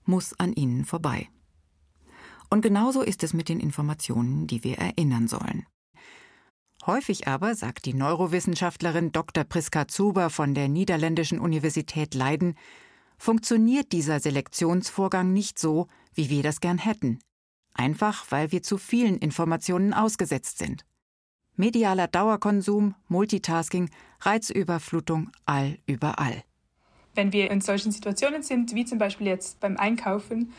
muss 0.04 0.38
an 0.38 0.52
ihnen 0.52 0.84
vorbei. 0.84 1.28
Und 2.50 2.62
genauso 2.62 3.02
ist 3.02 3.22
es 3.22 3.32
mit 3.32 3.48
den 3.48 3.60
Informationen, 3.60 4.46
die 4.46 4.64
wir 4.64 4.78
erinnern 4.78 5.28
sollen. 5.28 5.66
Häufig 6.86 7.28
aber, 7.28 7.54
sagt 7.54 7.86
die 7.86 7.94
Neurowissenschaftlerin 7.94 9.10
Dr. 9.10 9.44
Priska 9.44 9.88
Zuber 9.88 10.28
von 10.28 10.54
der 10.54 10.68
Niederländischen 10.68 11.40
Universität 11.40 12.14
Leiden, 12.14 12.56
funktioniert 13.16 13.92
dieser 13.92 14.20
Selektionsvorgang 14.20 15.32
nicht 15.32 15.58
so, 15.58 15.86
wie 16.12 16.28
wir 16.28 16.42
das 16.42 16.60
gern 16.60 16.76
hätten. 16.76 17.20
Einfach 17.72 18.26
weil 18.30 18.52
wir 18.52 18.62
zu 18.62 18.76
vielen 18.76 19.16
Informationen 19.16 19.94
ausgesetzt 19.94 20.58
sind. 20.58 20.84
Medialer 21.56 22.08
Dauerkonsum, 22.08 22.94
Multitasking, 23.08 23.88
Reizüberflutung 24.20 25.30
all 25.46 25.78
überall. 25.86 26.42
Wenn 27.14 27.32
wir 27.32 27.50
in 27.50 27.60
solchen 27.60 27.92
Situationen 27.92 28.42
sind, 28.42 28.74
wie 28.74 28.84
zum 28.84 28.98
Beispiel 28.98 29.28
jetzt 29.28 29.60
beim 29.60 29.76
Einkaufen, 29.76 30.52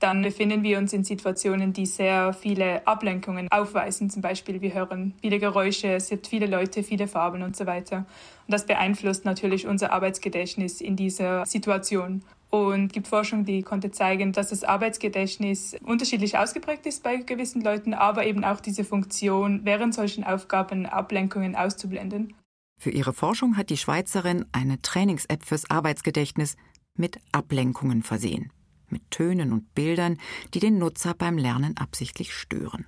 dann 0.00 0.22
befinden 0.22 0.62
wir 0.62 0.78
uns 0.78 0.92
in 0.92 1.02
Situationen, 1.02 1.72
die 1.72 1.86
sehr 1.86 2.32
viele 2.32 2.86
Ablenkungen 2.86 3.48
aufweisen. 3.50 4.10
Zum 4.10 4.22
Beispiel, 4.22 4.60
wir 4.60 4.72
hören 4.72 5.14
viele 5.20 5.38
Geräusche, 5.38 5.88
es 5.88 6.08
gibt 6.08 6.28
viele 6.28 6.46
Leute, 6.46 6.82
viele 6.82 7.08
Farben 7.08 7.42
und 7.42 7.56
so 7.56 7.66
weiter. 7.66 7.98
Und 8.46 8.52
das 8.52 8.64
beeinflusst 8.64 9.24
natürlich 9.24 9.66
unser 9.66 9.92
Arbeitsgedächtnis 9.92 10.80
in 10.80 10.94
dieser 10.94 11.44
Situation. 11.46 12.22
Und 12.50 12.86
es 12.86 12.92
gibt 12.92 13.08
Forschung, 13.08 13.44
die 13.44 13.62
konnte 13.62 13.90
zeigen, 13.90 14.32
dass 14.32 14.48
das 14.48 14.64
Arbeitsgedächtnis 14.64 15.76
unterschiedlich 15.84 16.38
ausgeprägt 16.38 16.86
ist 16.86 17.02
bei 17.02 17.16
gewissen 17.16 17.62
Leuten, 17.62 17.92
aber 17.92 18.24
eben 18.24 18.44
auch 18.44 18.60
diese 18.60 18.84
Funktion, 18.84 19.60
während 19.64 19.94
solchen 19.94 20.24
Aufgaben 20.24 20.86
Ablenkungen 20.86 21.56
auszublenden. 21.56 22.34
Für 22.80 22.90
ihre 22.90 23.12
Forschung 23.12 23.56
hat 23.56 23.70
die 23.70 23.76
Schweizerin 23.76 24.46
eine 24.52 24.80
Trainings-App 24.80 25.42
fürs 25.42 25.68
Arbeitsgedächtnis 25.68 26.56
mit 26.94 27.18
Ablenkungen 27.32 28.02
versehen 28.02 28.52
mit 28.92 29.10
Tönen 29.10 29.52
und 29.52 29.74
Bildern, 29.74 30.18
die 30.54 30.60
den 30.60 30.78
Nutzer 30.78 31.14
beim 31.14 31.38
Lernen 31.38 31.76
absichtlich 31.76 32.34
stören. 32.34 32.86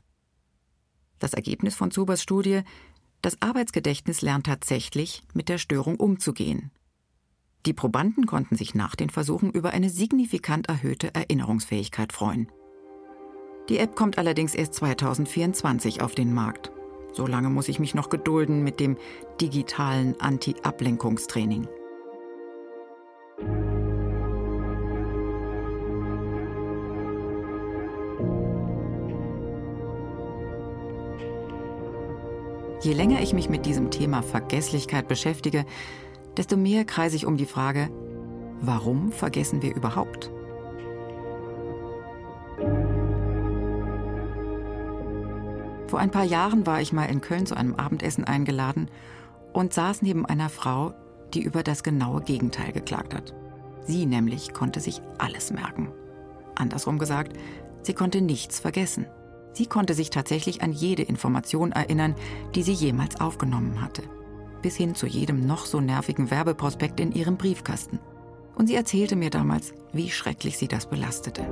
Das 1.19 1.35
Ergebnis 1.35 1.75
von 1.75 1.91
Zubers 1.91 2.23
Studie 2.23 2.63
das 3.23 3.41
Arbeitsgedächtnis 3.43 4.23
lernt 4.23 4.47
tatsächlich, 4.47 5.23
mit 5.35 5.49
der 5.49 5.59
Störung 5.59 5.97
umzugehen. 5.97 6.71
Die 7.67 7.75
Probanden 7.75 8.25
konnten 8.25 8.57
sich 8.57 8.75
nach 8.75 8.97
den 8.97 9.11
Versuchen 9.11 9.51
über 9.51 9.71
eine 9.71 9.91
signifikant 9.91 10.69
erhöhte 10.69 11.15
Erinnerungsfähigkeit 11.15 12.15
freuen. 12.15 12.51
Die 13.69 13.77
App 13.77 13.95
kommt 13.95 14.17
allerdings 14.17 14.55
erst 14.55 14.75
2024 14.75 16.01
auf 16.01 16.15
den 16.15 16.33
Markt. 16.33 16.73
So 17.13 17.27
lange 17.27 17.51
muss 17.51 17.69
ich 17.69 17.79
mich 17.79 17.95
noch 17.95 18.09
gedulden 18.09 18.65
mit 18.65 18.81
dem 18.81 18.97
digitalen 19.41 20.19
Anti-Ablenkungstraining. 20.19 21.69
Je 32.83 32.95
länger 32.95 33.21
ich 33.21 33.35
mich 33.35 33.51
mit 33.51 33.67
diesem 33.67 33.91
Thema 33.91 34.23
Vergesslichkeit 34.23 35.07
beschäftige, 35.07 35.67
desto 36.37 36.57
mehr 36.57 36.87
kreise 36.87 37.17
ich 37.17 37.27
um 37.27 37.37
die 37.37 37.47
Frage, 37.47 37.91
warum 38.63 39.13
vergessen 39.13 39.61
wir 39.61 39.75
überhaupt? 39.75 40.31
Vor 45.89 45.99
ein 45.99 46.11
paar 46.11 46.25
Jahren 46.25 46.67
war 46.67 46.81
ich 46.81 46.93
mal 46.93 47.07
in 47.07 47.21
Köln 47.21 47.45
zu 47.47 47.55
einem 47.55 47.75
Abendessen 47.75 48.25
eingeladen 48.25 48.89
und 49.53 49.75
saß 49.75 50.01
neben 50.01 50.25
einer 50.25 50.49
Frau, 50.49 50.95
die 51.35 51.43
über 51.43 51.63
das 51.63 51.83
genaue 51.83 52.23
Gegenteil 52.23 52.73
geklagt 52.73 53.13
hat. 53.13 53.35
Sie 53.85 54.07
nämlich 54.07 54.55
konnte 54.55 54.81
sich 54.81 55.03
alles 55.19 55.51
merken. 55.51 55.93
Andersrum 56.55 56.99
gesagt, 56.99 57.37
sie 57.83 57.93
konnte 57.93 58.23
nichts 58.23 58.61
vergessen. 58.61 59.07
Sie 59.53 59.67
konnte 59.67 59.95
sich 59.95 60.11
tatsächlich 60.11 60.63
an 60.63 60.73
jede 60.73 61.03
Information 61.03 61.73
erinnern, 61.73 62.15
die 62.55 62.63
sie 62.63 62.73
jemals 62.73 63.21
aufgenommen 63.21 63.81
hatte. 63.81 64.03
Bis 64.63 64.77
hin 64.77 64.95
zu 64.95 65.07
jedem 65.07 65.47
noch 65.47 65.67
so 65.67 65.81
nervigen 65.81 66.31
Werbeprospekt 66.31 67.01
in 67.01 67.13
ihrem 67.13 67.37
Briefkasten. 67.37 67.99
Und 68.55 68.67
sie 68.67 68.75
erzählte 68.75 69.17
mir 69.17 69.31
damals, 69.31 69.73
wie 69.93 70.11
schrecklich 70.11 70.59
sie 70.59 70.69
das 70.69 70.89
belastete. 70.89 71.47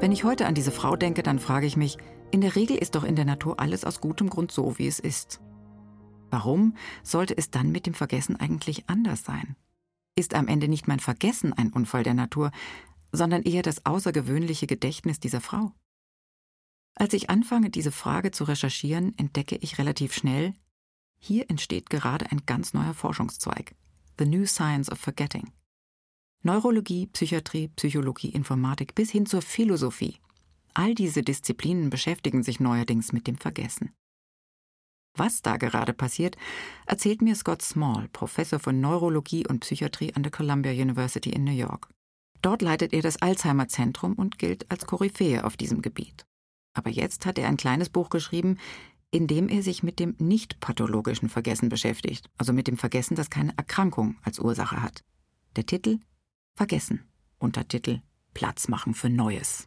Wenn 0.00 0.12
ich 0.12 0.24
heute 0.24 0.46
an 0.46 0.54
diese 0.54 0.70
Frau 0.72 0.96
denke, 0.96 1.22
dann 1.22 1.38
frage 1.38 1.66
ich 1.66 1.76
mich, 1.76 1.96
in 2.30 2.40
der 2.40 2.56
Regel 2.56 2.76
ist 2.76 2.94
doch 2.94 3.04
in 3.04 3.16
der 3.16 3.24
Natur 3.24 3.60
alles 3.60 3.84
aus 3.84 4.00
gutem 4.00 4.28
Grund 4.28 4.50
so, 4.50 4.78
wie 4.78 4.86
es 4.86 4.98
ist. 4.98 5.40
Warum 6.30 6.74
sollte 7.02 7.36
es 7.38 7.50
dann 7.50 7.70
mit 7.70 7.86
dem 7.86 7.94
Vergessen 7.94 8.34
eigentlich 8.40 8.88
anders 8.88 9.22
sein? 9.24 9.56
Ist 10.16 10.34
am 10.34 10.48
Ende 10.48 10.68
nicht 10.68 10.88
mein 10.88 11.00
Vergessen 11.00 11.52
ein 11.52 11.72
Unfall 11.72 12.02
der 12.02 12.14
Natur, 12.14 12.50
sondern 13.14 13.42
eher 13.42 13.62
das 13.62 13.86
außergewöhnliche 13.86 14.66
Gedächtnis 14.66 15.20
dieser 15.20 15.40
Frau. 15.40 15.72
Als 16.96 17.14
ich 17.14 17.30
anfange, 17.30 17.70
diese 17.70 17.92
Frage 17.92 18.30
zu 18.30 18.44
recherchieren, 18.44 19.16
entdecke 19.18 19.56
ich 19.56 19.78
relativ 19.78 20.14
schnell, 20.14 20.54
hier 21.18 21.48
entsteht 21.48 21.90
gerade 21.90 22.30
ein 22.30 22.42
ganz 22.44 22.74
neuer 22.74 22.94
Forschungszweig. 22.94 23.74
The 24.18 24.26
New 24.26 24.46
Science 24.46 24.90
of 24.90 24.98
Forgetting. 24.98 25.50
Neurologie, 26.42 27.06
Psychiatrie, 27.06 27.68
Psychologie, 27.68 28.28
Informatik 28.28 28.94
bis 28.94 29.10
hin 29.10 29.26
zur 29.26 29.42
Philosophie. 29.42 30.18
All 30.74 30.94
diese 30.94 31.22
Disziplinen 31.22 31.90
beschäftigen 31.90 32.42
sich 32.42 32.60
neuerdings 32.60 33.12
mit 33.12 33.26
dem 33.26 33.38
Vergessen. 33.38 33.92
Was 35.16 35.42
da 35.42 35.56
gerade 35.56 35.94
passiert, 35.94 36.36
erzählt 36.86 37.22
mir 37.22 37.36
Scott 37.36 37.62
Small, 37.62 38.08
Professor 38.08 38.58
von 38.58 38.80
Neurologie 38.80 39.46
und 39.46 39.60
Psychiatrie 39.60 40.12
an 40.14 40.24
der 40.24 40.32
Columbia 40.32 40.72
University 40.72 41.30
in 41.30 41.44
New 41.44 41.52
York. 41.52 41.88
Dort 42.44 42.60
leitet 42.60 42.92
er 42.92 43.00
das 43.00 43.22
Alzheimer 43.22 43.68
Zentrum 43.68 44.12
und 44.12 44.38
gilt 44.38 44.70
als 44.70 44.84
Koryphäe 44.84 45.44
auf 45.44 45.56
diesem 45.56 45.80
Gebiet. 45.80 46.26
Aber 46.74 46.90
jetzt 46.90 47.24
hat 47.24 47.38
er 47.38 47.48
ein 47.48 47.56
kleines 47.56 47.88
Buch 47.88 48.10
geschrieben, 48.10 48.58
in 49.10 49.26
dem 49.26 49.48
er 49.48 49.62
sich 49.62 49.82
mit 49.82 49.98
dem 49.98 50.14
nicht 50.18 50.60
pathologischen 50.60 51.30
Vergessen 51.30 51.70
beschäftigt, 51.70 52.28
also 52.36 52.52
mit 52.52 52.68
dem 52.68 52.76
Vergessen, 52.76 53.14
das 53.14 53.30
keine 53.30 53.56
Erkrankung 53.56 54.18
als 54.22 54.40
Ursache 54.40 54.82
hat. 54.82 55.02
Der 55.56 55.64
Titel 55.64 56.00
Vergessen, 56.54 57.08
Untertitel 57.38 58.00
Platz 58.34 58.68
machen 58.68 58.92
für 58.92 59.08
Neues. 59.08 59.66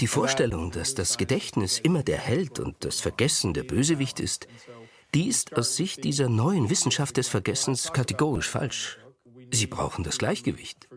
Die 0.00 0.06
Vorstellung, 0.06 0.70
dass 0.70 0.94
das 0.94 1.18
Gedächtnis 1.18 1.78
immer 1.78 2.02
der 2.02 2.18
Held 2.18 2.60
und 2.60 2.76
das 2.80 3.00
Vergessen 3.00 3.52
der 3.52 3.64
Bösewicht 3.64 4.20
ist, 4.20 4.48
die 5.14 5.28
ist 5.28 5.56
aus 5.56 5.76
Sicht 5.76 6.04
dieser 6.04 6.28
neuen 6.28 6.70
Wissenschaft 6.70 7.16
des 7.16 7.28
Vergessens 7.28 7.92
kategorisch 7.92 8.48
falsch. 8.48 8.98
Sie 9.52 9.66
brauchen 9.66 10.04
das 10.04 10.18
Gleichgewicht. 10.18 10.88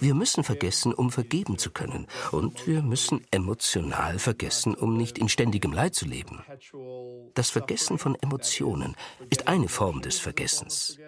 Wir 0.00 0.14
müssen 0.14 0.42
vergessen, 0.42 0.92
um 0.92 1.10
vergeben 1.10 1.58
zu 1.58 1.70
können. 1.70 2.06
Und 2.32 2.66
wir 2.66 2.82
müssen 2.82 3.24
emotional 3.30 4.18
vergessen, 4.18 4.74
um 4.74 4.96
nicht 4.96 5.18
in 5.18 5.28
ständigem 5.28 5.72
Leid 5.72 5.94
zu 5.94 6.06
leben. 6.06 6.42
Das 7.34 7.50
Vergessen 7.50 7.98
von 7.98 8.16
Emotionen 8.16 8.96
ist 9.30 9.46
eine 9.46 9.68
Form 9.68 10.02
des 10.02 10.18
Vergessens. 10.18 10.98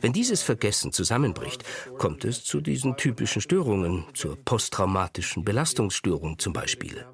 Wenn 0.00 0.12
dieses 0.12 0.42
Vergessen 0.42 0.92
zusammenbricht, 0.92 1.64
kommt 1.98 2.24
es 2.24 2.44
zu 2.44 2.60
diesen 2.60 2.96
typischen 2.96 3.42
Störungen, 3.42 4.04
zur 4.14 4.36
posttraumatischen 4.36 5.44
Belastungsstörung 5.44 6.38
zum 6.38 6.52
Beispiel. 6.52 7.04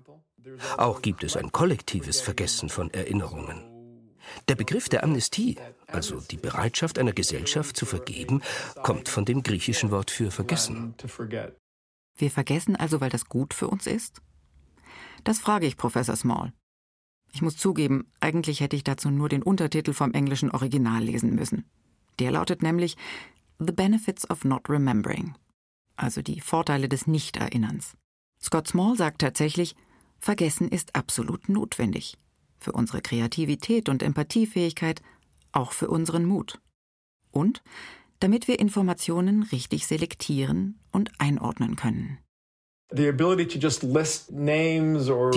Auch 0.77 1.03
gibt 1.03 1.25
es 1.25 1.37
ein 1.37 1.51
kollektives 1.51 2.21
Vergessen 2.21 2.69
von 2.69 2.91
Erinnerungen. 2.93 3.68
Der 4.49 4.55
Begriff 4.55 4.89
der 4.89 5.05
Amnestie, 5.05 5.57
also 5.87 6.21
die 6.21 6.37
Bereitschaft 6.37 6.99
einer 6.99 7.13
Gesellschaft 7.13 7.77
zu 7.77 7.87
vergeben, 7.87 8.43
kommt 8.83 9.09
von 9.09 9.25
dem 9.25 9.43
griechischen 9.43 9.91
Wort 9.91 10.11
für 10.11 10.31
vergessen. 10.31 10.95
Wir 12.17 12.31
vergessen 12.31 12.77
also, 12.77 13.01
weil 13.01 13.11
das 13.11 13.27
gut 13.27 13.55
für 13.55 13.69
uns 13.69 13.87
ist? 13.87 14.21
Das 15.25 15.39
frage 15.39 15.67
ich 15.67 15.77
Professor 15.77 16.17
Small. 16.17 16.53
Ich 17.33 17.43
muss 17.43 17.57
zugeben, 17.57 18.11
eigentlich 18.21 18.61
hätte 18.61 18.77
ich 18.77 18.85
dazu 18.85 19.11
nur 19.11 19.29
den 19.29 19.43
Untertitel 19.43 19.93
vom 19.93 20.13
englischen 20.13 20.51
Original 20.51 21.03
lesen 21.03 21.35
müssen. 21.35 21.65
Der 22.19 22.31
lautet 22.31 22.63
nämlich 22.63 22.97
The 23.59 23.73
Benefits 23.73 24.29
of 24.31 24.45
Not 24.45 24.69
Remembering, 24.69 25.35
also 25.97 26.23
die 26.23 26.41
Vorteile 26.41 26.89
des 26.89 27.07
Nichterinnerns. 27.07 27.97
Scott 28.41 28.69
Small 28.69 28.97
sagt 28.97 29.21
tatsächlich, 29.21 29.75
Vergessen 30.19 30.69
ist 30.69 30.97
absolut 30.97 31.49
notwendig. 31.49 32.17
Für 32.59 32.73
unsere 32.73 33.01
Kreativität 33.01 33.89
und 33.89 34.03
Empathiefähigkeit, 34.03 35.03
auch 35.53 35.73
für 35.73 35.89
unseren 35.89 36.25
Mut. 36.25 36.61
Und 37.31 37.63
damit 38.21 38.49
wir 38.49 38.59
Informationen 38.59 39.45
richtig 39.45 39.87
selektieren 39.87 40.79
und 40.91 41.13
einordnen 41.19 41.77
können. 41.77 42.19
Die 42.91 43.13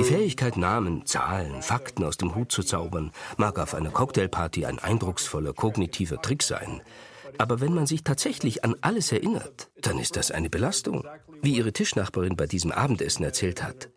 Fähigkeit, 0.04 0.56
Namen, 0.56 1.06
Zahlen, 1.06 1.62
Fakten 1.62 2.06
aus 2.06 2.16
dem 2.16 2.34
Hut 2.34 2.50
zu 2.51 2.63
zaubern, 2.63 3.12
mag 3.36 3.60
auf 3.60 3.75
einer 3.75 3.92
Cocktailparty 3.92 4.66
ein 4.66 4.80
eindrucksvoller 4.80 5.51
kognitiver 5.54 6.22
Trick 6.22 6.44
sein. 6.44 6.82
Aber 7.38 7.60
wenn 7.60 7.74
man 7.74 7.88
sich 7.88 8.04
tatsächlich 8.04 8.63
an 8.63 8.75
alles 8.80 9.12
erinnert, 9.12 9.70
dann 9.82 10.00
ist 10.00 10.16
das 10.16 10.32
eine 10.32 10.50
Belastung. 10.50 11.05
Wie 11.42 11.57
ihre 11.57 11.74
Tischnachbarin 11.74 12.38
bei 12.38 12.48
diesem 12.48 12.72
Abendessen 12.72 13.25
erzählt 13.25 13.64
hat. 13.64 13.90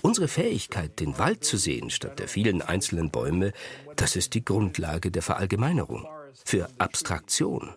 Unsere 0.00 0.28
Fähigkeit, 0.28 0.98
den 1.00 1.18
Wald 1.18 1.44
zu 1.44 1.56
sehen 1.56 1.90
statt 1.90 2.18
der 2.18 2.28
vielen 2.28 2.62
einzelnen 2.62 3.10
Bäume, 3.10 3.52
das 3.96 4.16
ist 4.16 4.34
die 4.34 4.44
Grundlage 4.44 5.10
der 5.10 5.22
Verallgemeinerung. 5.22 6.06
Für 6.44 6.68
Abstraktion. 6.78 7.74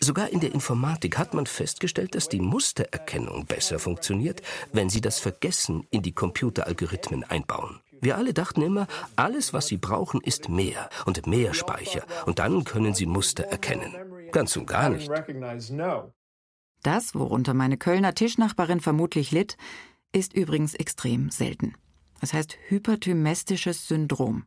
Sogar 0.00 0.30
in 0.30 0.40
der 0.40 0.54
Informatik 0.54 1.18
hat 1.18 1.34
man 1.34 1.46
festgestellt, 1.46 2.14
dass 2.14 2.28
die 2.28 2.40
Mustererkennung 2.40 3.46
besser 3.46 3.78
funktioniert, 3.78 4.40
wenn 4.72 4.88
Sie 4.88 5.00
das 5.00 5.18
Vergessen 5.18 5.86
in 5.90 6.02
die 6.02 6.12
Computeralgorithmen 6.12 7.24
einbauen. 7.24 7.80
Wir 8.00 8.16
alle 8.16 8.34
dachten 8.34 8.62
immer, 8.62 8.86
alles, 9.16 9.52
was 9.52 9.66
Sie 9.66 9.78
brauchen, 9.78 10.20
ist 10.20 10.48
mehr 10.48 10.90
und 11.06 11.26
mehr 11.26 11.54
Speicher, 11.54 12.04
und 12.26 12.38
dann 12.38 12.64
können 12.64 12.94
Sie 12.94 13.06
Muster 13.06 13.44
erkennen. 13.44 13.94
Ganz 14.32 14.56
und 14.56 14.66
gar 14.66 14.90
nicht. 14.90 15.10
Das, 16.82 17.14
worunter 17.14 17.54
meine 17.54 17.78
Kölner 17.78 18.14
Tischnachbarin 18.14 18.80
vermutlich 18.80 19.32
litt, 19.32 19.56
ist 20.16 20.32
übrigens 20.32 20.74
extrem 20.74 21.30
selten. 21.30 21.74
Es 22.20 22.32
heißt 22.32 22.56
hyperthymestisches 22.68 23.86
Syndrom. 23.86 24.44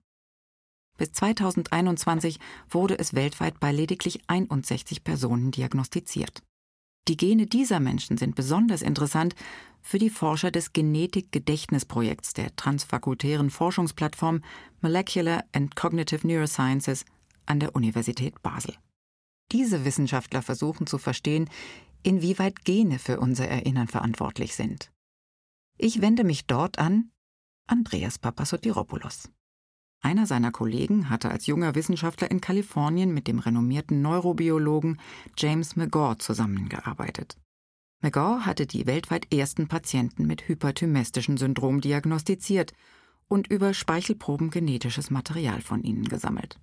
Bis 0.98 1.12
2021 1.14 2.40
wurde 2.70 2.98
es 2.98 3.14
weltweit 3.14 3.60
bei 3.60 3.72
lediglich 3.72 4.20
61 4.28 5.04
Personen 5.04 5.52
diagnostiziert. 5.52 6.42
Die 7.08 7.18
Gene 7.18 7.46
dieser 7.46 7.80
Menschen 7.80 8.18
sind 8.18 8.36
besonders 8.36 8.82
interessant 8.82 9.36
für 9.82 10.00
die 10.00 10.10
Forscher 10.10 10.52
des 10.52 10.74
Genetik-Gedächtnisprojekts 10.74 12.34
der 12.34 12.56
transfakultären 12.56 13.50
Forschungsplattform 13.50 14.42
Molecular 14.82 15.46
and 15.54 15.76
Cognitive 15.76 16.28
Neurosciences 16.28 17.06
an 17.46 17.60
der 17.60 17.76
Universität 17.76 18.42
Basel. 18.42 18.76
Diese 19.52 19.86
Wissenschaftler 19.86 20.42
versuchen 20.42 20.88
zu 20.88 20.98
verstehen, 20.98 21.50
inwieweit 22.04 22.66
Gene 22.66 23.00
für 23.00 23.20
unser 23.20 23.48
Erinnern 23.48 23.88
verantwortlich 23.88 24.56
sind. 24.56 24.92
Ich 25.82 26.02
wende 26.02 26.26
mich 26.26 26.46
dort 26.46 26.78
an 26.78 27.10
Andreas 27.66 28.20
Papasotiropoulos. 28.20 29.30
Einer 30.02 30.26
seiner 30.26 30.52
Kollegen 30.52 31.10
hatte 31.10 31.32
als 31.32 31.48
junger 31.48 31.74
Wissenschaftler 31.74 32.30
in 32.30 32.42
Kalifornien 32.42 33.14
mit 33.14 33.30
dem 33.30 33.40
renommierten 33.40 34.02
Neurobiologen 34.02 35.00
James 35.38 35.78
McGaw 35.78 36.18
zusammengearbeitet. 36.18 37.38
McGaw 38.02 38.42
hatte 38.42 38.68
die 38.68 38.88
weltweit 38.88 39.34
ersten 39.34 39.70
Patienten 39.70 40.28
mit 40.28 40.50
hyperthymestischen 40.50 41.38
Syndrom 41.38 41.80
diagnostiziert 41.80 42.74
und 43.30 43.48
über 43.48 43.74
Speichelproben 43.74 44.50
genetisches 44.50 45.10
Material 45.10 45.62
von 45.62 45.82
ihnen 45.84 46.10
gesammelt. 46.10 46.60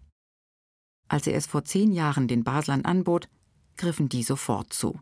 Als 1.08 1.26
er 1.26 1.36
es 1.36 1.46
vor 1.46 1.64
zehn 1.64 1.90
Jahren 1.90 2.28
den 2.28 2.44
Baslern 2.44 2.84
anbot, 2.84 3.30
griffen 3.78 4.10
die 4.10 4.22
sofort 4.22 4.74
zu. 4.74 5.00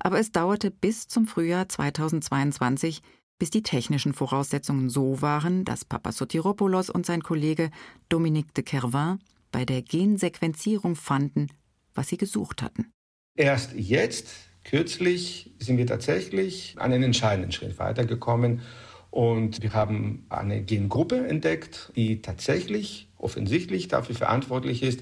Aber 0.00 0.18
es 0.18 0.32
dauerte 0.32 0.70
bis 0.70 1.08
zum 1.08 1.26
Frühjahr 1.26 1.68
2022, 1.68 3.02
bis 3.38 3.50
die 3.50 3.62
technischen 3.62 4.14
Voraussetzungen 4.14 4.88
so 4.88 5.20
waren, 5.20 5.64
dass 5.64 5.84
Papasotiropoulos 5.84 6.90
und 6.90 7.06
sein 7.06 7.22
Kollege 7.22 7.70
Dominique 8.08 8.54
de 8.54 8.64
Kervin 8.64 9.18
bei 9.50 9.64
der 9.64 9.82
Gensequenzierung 9.82 10.96
fanden, 10.96 11.48
was 11.94 12.08
sie 12.08 12.16
gesucht 12.16 12.62
hatten. 12.62 12.90
Erst 13.36 13.72
jetzt, 13.74 14.30
kürzlich, 14.64 15.52
sind 15.58 15.78
wir 15.78 15.86
tatsächlich 15.86 16.76
einen 16.78 17.02
entscheidenden 17.02 17.52
Schritt 17.52 17.78
weitergekommen 17.78 18.62
und 19.10 19.62
wir 19.62 19.72
haben 19.72 20.26
eine 20.28 20.62
Gengruppe 20.62 21.26
entdeckt, 21.28 21.92
die 21.94 22.20
tatsächlich 22.20 23.08
offensichtlich 23.16 23.88
dafür 23.88 24.16
verantwortlich 24.16 24.82
ist, 24.82 25.00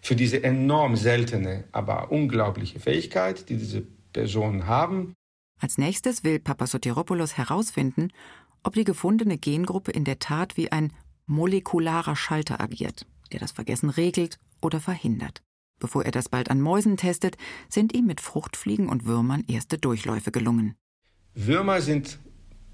für 0.00 0.16
diese 0.16 0.42
enorm 0.42 0.96
seltene, 0.96 1.64
aber 1.70 2.10
unglaubliche 2.10 2.80
Fähigkeit, 2.80 3.48
die 3.48 3.56
diese 3.56 3.84
Personen 4.12 4.66
haben, 4.66 5.14
als 5.62 5.78
nächstes 5.78 6.24
will 6.24 6.40
Papasotiropoulos 6.40 7.36
herausfinden, 7.38 8.12
ob 8.64 8.74
die 8.74 8.82
gefundene 8.82 9.38
Gengruppe 9.38 9.92
in 9.92 10.04
der 10.04 10.18
Tat 10.18 10.56
wie 10.56 10.72
ein 10.72 10.92
molekularer 11.26 12.16
Schalter 12.16 12.60
agiert, 12.60 13.06
der 13.30 13.38
das 13.38 13.52
Vergessen 13.52 13.88
regelt 13.88 14.40
oder 14.60 14.80
verhindert. 14.80 15.40
Bevor 15.78 16.04
er 16.04 16.10
das 16.10 16.28
bald 16.28 16.50
an 16.50 16.60
Mäusen 16.60 16.96
testet, 16.96 17.36
sind 17.68 17.94
ihm 17.94 18.06
mit 18.06 18.20
Fruchtfliegen 18.20 18.88
und 18.88 19.04
Würmern 19.04 19.44
erste 19.46 19.78
Durchläufe 19.78 20.32
gelungen. 20.32 20.74
Würmer 21.34 21.80
sind 21.80 22.18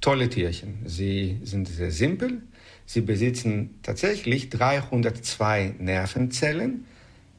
tolle 0.01 0.31
Tierchen. 0.31 0.79
Sie 0.87 1.41
sind 1.45 1.69
sehr 1.69 1.91
simpel. 1.91 2.43
Sie 2.87 3.03
besitzen 3.03 3.81
tatsächlich 3.83 4.49
302 4.49 5.75
Nervenzellen. 5.79 6.87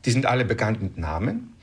Die 0.06 0.12
sind 0.12 0.28
alle 0.28 0.46
bekannt 0.46 0.82
mit 0.82 0.98
Namen. 0.98 1.54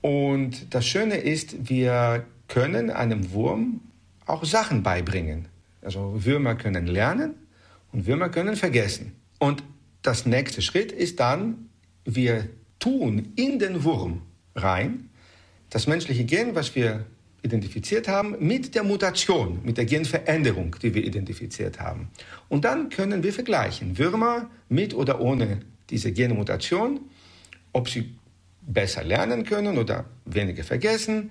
Und 0.00 0.74
das 0.74 0.86
Schöne 0.86 1.16
ist, 1.16 1.68
wir 1.68 2.24
können 2.48 2.90
einem 2.90 3.32
Wurm 3.32 3.80
auch 4.26 4.44
Sachen 4.44 4.82
beibringen. 4.82 5.48
Also 5.82 6.24
Würmer 6.24 6.54
können 6.54 6.86
lernen 6.86 7.34
und 7.92 8.06
Würmer 8.06 8.28
können 8.28 8.56
vergessen. 8.56 9.12
Und 9.38 9.62
das 10.02 10.26
nächste 10.26 10.62
Schritt 10.62 10.92
ist 10.92 11.20
dann, 11.20 11.70
wir 12.04 12.48
tun 12.78 13.32
in 13.36 13.58
den 13.58 13.84
Wurm 13.84 14.22
rein 14.54 15.10
das 15.68 15.86
menschliche 15.86 16.24
Gen, 16.24 16.54
was 16.54 16.74
wir 16.74 17.04
identifiziert 17.42 18.08
haben 18.08 18.36
mit 18.40 18.74
der 18.74 18.82
Mutation, 18.82 19.60
mit 19.64 19.78
der 19.78 19.84
Genveränderung, 19.84 20.76
die 20.82 20.94
wir 20.94 21.04
identifiziert 21.04 21.80
haben. 21.80 22.08
Und 22.48 22.64
dann 22.64 22.90
können 22.90 23.22
wir 23.22 23.32
vergleichen, 23.32 23.96
Würmer 23.96 24.50
mit 24.68 24.94
oder 24.94 25.20
ohne 25.20 25.60
diese 25.88 26.12
Genmutation, 26.12 27.00
ob 27.72 27.88
sie 27.88 28.14
besser 28.72 29.04
lernen 29.04 29.44
können 29.44 29.78
oder 29.78 30.06
weniger 30.24 30.64
vergessen. 30.64 31.30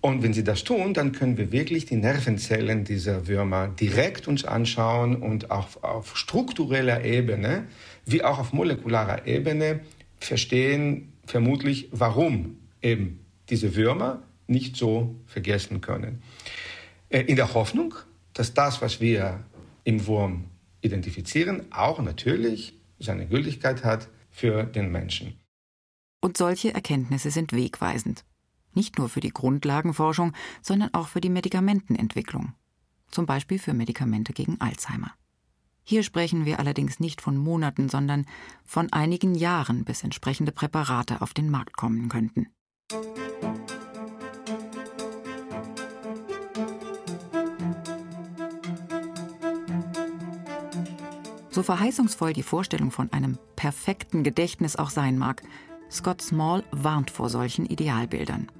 Und 0.00 0.24
wenn 0.24 0.32
sie 0.32 0.42
das 0.42 0.64
tun, 0.64 0.94
dann 0.94 1.12
können 1.12 1.36
wir 1.36 1.52
wirklich 1.52 1.86
die 1.86 1.96
Nervenzellen 1.96 2.82
dieser 2.84 3.28
Würmer 3.28 3.68
direkt 3.68 4.26
uns 4.26 4.44
anschauen 4.44 5.14
und 5.14 5.52
auch 5.52 5.82
auf 5.82 6.16
struktureller 6.16 7.04
Ebene 7.04 7.66
wie 8.04 8.24
auch 8.24 8.40
auf 8.40 8.52
molekularer 8.52 9.26
Ebene 9.28 9.80
verstehen 10.18 11.12
vermutlich, 11.24 11.88
warum 11.92 12.56
eben 12.80 13.24
diese 13.48 13.76
Würmer 13.76 14.22
nicht 14.48 14.76
so 14.76 15.14
vergessen 15.26 15.80
können. 15.80 16.22
Äh, 17.08 17.20
in 17.22 17.36
der 17.36 17.54
Hoffnung, 17.54 17.94
dass 18.32 18.54
das, 18.54 18.82
was 18.82 19.00
wir 19.00 19.44
im 19.84 20.06
Wurm 20.06 20.46
identifizieren, 20.80 21.70
auch 21.70 22.00
natürlich 22.00 22.74
seine 22.98 23.26
Gültigkeit 23.26 23.84
hat 23.84 24.08
für 24.30 24.64
den 24.64 24.90
Menschen. 24.90 25.41
Und 26.22 26.36
solche 26.36 26.72
Erkenntnisse 26.72 27.32
sind 27.32 27.52
wegweisend. 27.52 28.24
Nicht 28.74 28.96
nur 28.96 29.08
für 29.08 29.18
die 29.18 29.32
Grundlagenforschung, 29.32 30.32
sondern 30.62 30.94
auch 30.94 31.08
für 31.08 31.20
die 31.20 31.28
Medikamentenentwicklung. 31.28 32.54
Zum 33.10 33.26
Beispiel 33.26 33.58
für 33.58 33.74
Medikamente 33.74 34.32
gegen 34.32 34.60
Alzheimer. 34.60 35.10
Hier 35.82 36.04
sprechen 36.04 36.44
wir 36.44 36.60
allerdings 36.60 37.00
nicht 37.00 37.20
von 37.20 37.36
Monaten, 37.36 37.88
sondern 37.88 38.24
von 38.64 38.90
einigen 38.92 39.34
Jahren, 39.34 39.84
bis 39.84 40.04
entsprechende 40.04 40.52
Präparate 40.52 41.20
auf 41.22 41.34
den 41.34 41.50
Markt 41.50 41.76
kommen 41.76 42.08
könnten. 42.08 42.46
So 51.50 51.64
verheißungsvoll 51.64 52.32
die 52.32 52.44
Vorstellung 52.44 52.92
von 52.92 53.12
einem 53.12 53.38
perfekten 53.56 54.22
Gedächtnis 54.22 54.76
auch 54.76 54.88
sein 54.88 55.18
mag, 55.18 55.42
Scott 55.92 56.22
Small 56.22 56.64
warnt 56.70 57.10
vor 57.10 57.28
solchen 57.28 57.66
Idealbildern. 57.66 58.50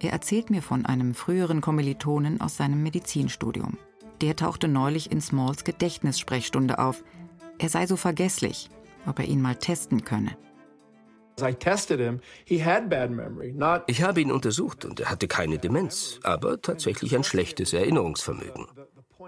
Er 0.00 0.12
erzählt 0.12 0.50
mir 0.50 0.62
von 0.62 0.84
einem 0.84 1.14
früheren 1.14 1.60
Kommilitonen 1.60 2.40
aus 2.40 2.56
seinem 2.56 2.82
Medizinstudium. 2.82 3.78
Der 4.20 4.36
tauchte 4.36 4.68
neulich 4.68 5.10
in 5.10 5.20
Smalls 5.20 5.64
Gedächtnissprechstunde 5.64 6.78
auf. 6.78 7.02
Er 7.58 7.68
sei 7.68 7.86
so 7.86 7.96
vergesslich, 7.96 8.68
ob 9.06 9.18
er 9.18 9.24
ihn 9.24 9.40
mal 9.40 9.56
testen 9.56 10.04
könne. 10.04 10.36
Ich 13.86 14.02
habe 14.02 14.20
ihn 14.20 14.32
untersucht 14.32 14.84
und 14.84 15.00
er 15.00 15.10
hatte 15.10 15.28
keine 15.28 15.58
Demenz, 15.58 16.20
aber 16.22 16.60
tatsächlich 16.60 17.14
ein 17.14 17.24
schlechtes 17.24 17.72
Erinnerungsvermögen. 17.72 18.66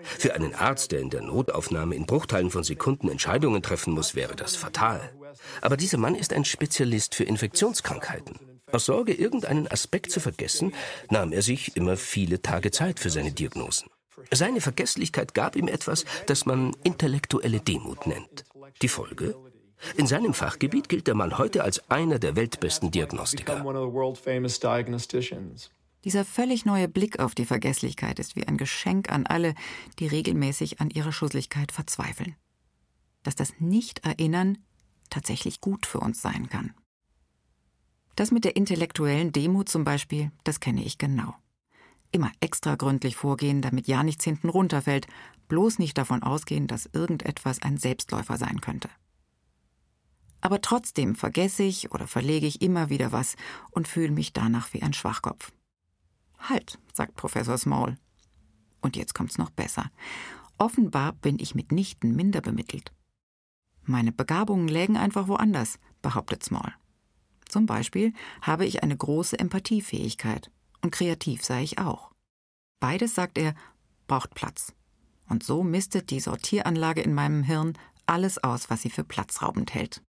Für 0.03 0.35
einen 0.35 0.55
Arzt, 0.55 0.93
der 0.93 1.01
in 1.01 1.11
der 1.11 1.23
Notaufnahme 1.23 1.95
in 1.95 2.07
Bruchteilen 2.07 2.51
von 2.51 2.65
Sekunden 2.65 3.09
Entscheidungen 3.09 3.63
treffen 3.63 3.95
muss, 3.95 4.15
wäre 4.15 4.37
das 4.37 4.57
fatal. 4.57 5.13
Aber 5.61 5.77
dieser 5.77 5.99
Mann 5.99 6.15
ist 6.15 6.33
ein 6.33 6.45
Spezialist 6.45 7.15
für 7.15 7.25
Infektionskrankheiten. 7.25 8.39
Aus 8.73 8.85
Sorge, 8.85 9.13
irgendeinen 9.13 9.67
Aspekt 9.69 10.13
zu 10.13 10.21
vergessen, 10.21 10.73
nahm 11.11 11.33
er 11.33 11.43
sich 11.43 11.77
immer 11.77 11.97
viele 11.97 12.43
Tage 12.43 12.71
Zeit 12.71 13.01
für 13.01 13.11
seine 13.11 13.33
Diagnosen. 13.33 13.89
Seine 14.31 14.61
Vergesslichkeit 14.61 15.35
gab 15.35 15.57
ihm 15.57 15.69
etwas, 15.69 16.05
das 16.27 16.47
man 16.47 16.77
intellektuelle 16.85 17.61
Demut 17.61 18.07
nennt. 18.07 18.45
Die 18.83 18.89
Folge? 18.89 19.35
In 19.97 20.07
seinem 20.07 20.35
Fachgebiet 20.35 20.89
gilt 20.89 21.07
der 21.07 21.15
Mann 21.15 21.39
heute 21.39 21.65
als 21.65 21.91
einer 21.91 22.19
der 22.19 22.37
weltbesten 22.37 22.91
Diagnostiker. 22.91 23.65
Dieser 26.05 26.25
völlig 26.25 26.65
neue 26.65 26.89
Blick 26.89 27.19
auf 27.19 27.35
die 27.35 27.45
Vergesslichkeit 27.45 28.19
ist 28.19 28.37
wie 28.37 28.47
ein 28.47 28.57
Geschenk 28.57 29.11
an 29.11 29.27
alle, 29.27 29.55
die 29.99 30.07
regelmäßig 30.07 30.81
an 30.81 30.91
ihrer 30.91 31.13
Schusseligkeit 31.13 31.73
verzweifeln. 31.73 32.37
Dass 33.23 33.37
das 33.37 33.53
Nicht-Erinnern 33.59 34.59
tatsächlich 35.11 35.61
gut 35.61 35.87
für 35.87 36.01
uns 36.01 36.23
sein 36.23 36.49
kann. 36.49 36.75
Das 38.17 38.31
mit 38.31 38.45
der 38.45 38.57
intellektuellen 38.57 39.33
Demut 39.33 39.69
zum 39.69 39.85
Beispiel, 39.85 40.31
das 40.45 40.61
kenne 40.61 40.85
ich 40.85 40.99
genau. 40.99 41.35
Immer 42.13 42.33
extra 42.41 42.75
gründlich 42.75 43.17
vorgehen, 43.17 43.63
damit 43.63 43.87
ja 43.87 44.03
nichts 44.03 44.25
hinten 44.25 44.49
runterfällt, 44.49 45.07
bloß 45.49 45.79
nicht 45.79 45.97
davon 45.97 46.23
ausgehen, 46.23 46.67
dass 46.67 46.91
irgendetwas 46.93 47.63
ein 47.63 47.77
Selbstläufer 47.77 48.37
sein 48.37 48.61
könnte. 48.61 48.89
Aber 50.41 50.61
trotzdem 50.61 51.15
vergesse 51.15 51.63
ich 51.63 51.93
oder 51.93 52.07
verlege 52.07 52.47
ich 52.47 52.63
immer 52.63 52.89
wieder 52.89 53.13
was 53.13 53.37
und 53.71 53.89
fühle 53.89 54.13
mich 54.13 54.33
danach 54.33 54.73
wie 54.73 54.83
ein 54.83 54.93
Schwachkopf. 54.93 55.53
Halt, 56.39 56.79
sagt 56.93 57.15
Professor 57.17 57.59
Small. 57.59 57.97
Und 58.81 58.97
jetzt 58.97 59.15
kommt's 59.15 59.39
noch 59.39 59.51
besser. 59.51 59.91
Offenbar 60.59 61.13
bin 61.13 61.39
ich 61.39 61.55
mitnichten 61.55 62.17
minder 62.17 62.41
bemittelt. 62.41 62.93
Meine 63.91 64.13
Begabungen 64.13 64.69
lägen 64.69 64.97
einfach 64.97 65.27
woanders, 65.27 65.81
behauptet 66.01 66.45
Small. 66.45 66.73
Zum 67.49 67.67
Beispiel 67.67 68.13
habe 68.41 68.65
ich 68.65 68.85
eine 68.85 68.97
große 68.97 69.37
Empathiefähigkeit 69.37 70.53
und 70.81 70.93
kreativ 70.93 71.45
sei 71.45 71.65
ich 71.65 71.81
auch. 71.81 72.13
Beides, 72.79 73.17
sagt 73.17 73.37
er, 73.37 73.53
braucht 74.07 74.35
Platz. 74.35 74.75
Und 75.29 75.43
so 75.43 75.65
mistet 75.65 76.11
die 76.11 76.21
Sortieranlage 76.21 77.01
in 77.01 77.15
meinem 77.15 77.43
Hirn 77.43 77.77
alles 78.07 78.39
aus, 78.39 78.71
was 78.71 78.83
sie 78.83 78.91
für 78.91 79.03
platzraubend 79.03 79.75
hält. 79.75 80.01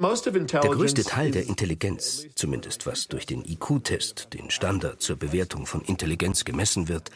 Der 0.00 0.70
größte 0.70 1.04
Teil 1.04 1.30
der 1.30 1.46
Intelligenz, 1.46 2.26
zumindest 2.36 2.86
was 2.86 3.06
durch 3.06 3.26
den 3.26 3.44
IQ-Test, 3.44 4.32
den 4.32 4.50
Standard 4.50 5.02
zur 5.02 5.16
Bewertung 5.16 5.66
von 5.66 5.82
Intelligenz 5.82 6.46
gemessen 6.46 6.88
wird, 6.88 7.10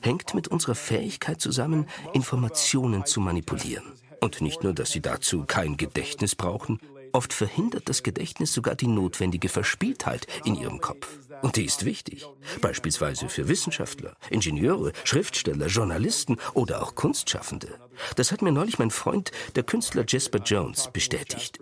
hängt 0.00 0.32
mit 0.32 0.48
unserer 0.48 0.74
Fähigkeit 0.74 1.42
zusammen, 1.42 1.86
Informationen 2.14 3.04
zu 3.04 3.20
manipulieren. 3.20 3.92
Und 4.20 4.40
nicht 4.40 4.62
nur, 4.62 4.74
dass 4.74 4.90
sie 4.90 5.00
dazu 5.00 5.44
kein 5.46 5.76
Gedächtnis 5.76 6.34
brauchen, 6.34 6.80
oft 7.12 7.32
verhindert 7.32 7.88
das 7.88 8.02
Gedächtnis 8.02 8.52
sogar 8.52 8.74
die 8.74 8.86
notwendige 8.86 9.48
Verspieltheit 9.48 10.26
in 10.44 10.54
ihrem 10.54 10.80
Kopf. 10.80 11.08
Und 11.42 11.56
die 11.56 11.64
ist 11.64 11.84
wichtig. 11.84 12.26
Beispielsweise 12.60 13.28
für 13.28 13.48
Wissenschaftler, 13.48 14.16
Ingenieure, 14.30 14.92
Schriftsteller, 15.04 15.66
Journalisten 15.66 16.36
oder 16.54 16.82
auch 16.82 16.94
Kunstschaffende. 16.94 17.78
Das 18.16 18.32
hat 18.32 18.42
mir 18.42 18.52
neulich 18.52 18.78
mein 18.78 18.90
Freund, 18.90 19.30
der 19.54 19.62
Künstler 19.62 20.04
Jasper 20.06 20.40
Jones, 20.40 20.90
bestätigt. 20.92 21.60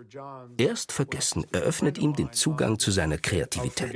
Erst 0.57 0.91
Vergessen 0.91 1.45
eröffnet 1.51 1.97
ihm 1.97 2.15
den 2.15 2.33
Zugang 2.33 2.79
zu 2.79 2.91
seiner 2.91 3.17
Kreativität. 3.17 3.93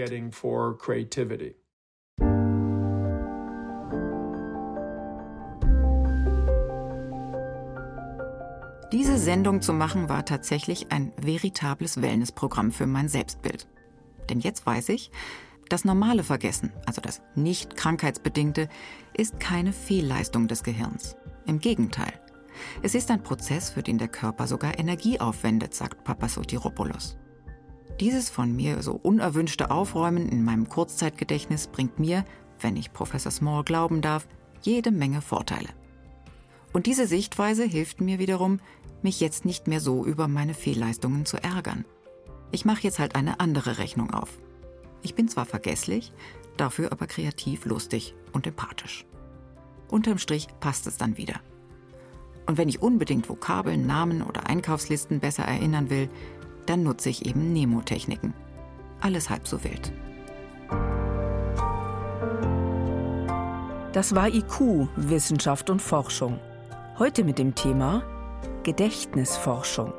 Sendung 9.22 9.62
zu 9.62 9.72
machen 9.72 10.10
war 10.10 10.26
tatsächlich 10.26 10.92
ein 10.92 11.14
veritables 11.22 12.02
Wellnessprogramm 12.02 12.72
für 12.72 12.88
mein 12.88 13.08
Selbstbild. 13.08 13.68
Denn 14.30 14.40
jetzt 14.40 14.66
weiß 14.66 14.90
ich, 14.90 15.12
das 15.70 15.86
normale 15.86 16.24
Vergessen, 16.24 16.74
also 16.88 17.02
das 17.02 17.22
nicht 17.36 17.78
krankheitsbedingte, 17.78 18.68
ist 19.14 19.40
keine 19.40 19.74
Fehlleistung 19.74 20.48
des 20.48 20.64
Gehirns. 20.64 21.16
Im 21.46 21.60
Gegenteil. 21.60 22.12
Es 22.82 22.96
ist 22.96 23.12
ein 23.12 23.22
Prozess, 23.22 23.70
für 23.70 23.84
den 23.84 24.00
der 24.00 24.08
Körper 24.08 24.48
sogar 24.48 24.80
Energie 24.80 25.20
aufwendet, 25.20 25.76
sagt 25.76 26.04
Papasotiropoulos. 26.04 27.18
Dieses 28.00 28.30
von 28.30 28.56
mir 28.56 28.82
so 28.82 28.94
unerwünschte 28.94 29.70
Aufräumen 29.70 30.30
in 30.30 30.44
meinem 30.44 30.68
Kurzzeitgedächtnis 30.68 31.68
bringt 31.68 32.00
mir, 32.00 32.26
wenn 32.60 32.76
ich 32.76 32.92
Professor 32.92 33.32
Small 33.32 33.64
glauben 33.64 34.02
darf, 34.02 34.28
jede 34.64 34.90
Menge 34.90 35.22
Vorteile. 35.22 35.70
Und 36.74 36.86
diese 36.86 37.06
Sichtweise 37.06 37.64
hilft 37.66 38.02
mir 38.02 38.20
wiederum, 38.20 38.60
mich 39.04 39.20
jetzt 39.20 39.46
nicht 39.46 39.68
mehr 39.68 39.80
so 39.80 40.06
über 40.06 40.28
meine 40.28 40.54
Fehlleistungen 40.54 41.26
zu 41.26 41.38
ärgern. 41.38 41.86
Ich 42.52 42.66
mache 42.66 42.84
jetzt 42.84 43.00
halt 43.00 43.16
eine 43.16 43.40
andere 43.40 43.78
Rechnung 43.78 44.12
auf. 44.12 44.30
Ich 45.02 45.16
bin 45.16 45.28
zwar 45.28 45.46
vergesslich, 45.46 46.12
dafür 46.58 46.92
aber 46.92 47.08
kreativ, 47.08 47.66
lustig 47.66 48.14
und 48.34 48.46
empathisch. 48.46 49.06
Unterm 49.90 50.18
Strich 50.18 50.48
passt 50.60 50.88
es 50.88 50.98
dann 50.98 51.18
wieder. 51.18 51.36
Und 52.46 52.58
wenn 52.58 52.70
ich 52.70 52.82
unbedingt 52.82 53.30
Vokabeln, 53.30 53.86
Namen 53.86 54.22
oder 54.22 54.48
Einkaufslisten 54.48 55.20
besser 55.20 55.44
erinnern 55.44 55.90
will, 55.90 56.10
dann 56.66 56.84
nutze 56.84 57.10
ich 57.10 57.26
eben 57.26 57.54
Nemotechniken. 57.54 58.34
Alles 59.00 59.30
halb 59.30 59.48
so 59.48 59.64
wild. 59.64 59.92
Das 63.94 64.16
war 64.16 64.30
IQ, 64.30 64.88
Wissenschaft 64.96 65.70
und 65.70 65.82
Forschung. 65.82 66.40
Heute 66.98 67.24
mit 67.24 67.40
dem 67.40 67.56
Thema 67.56 68.04
Gedächtnisforschung. 68.64 69.94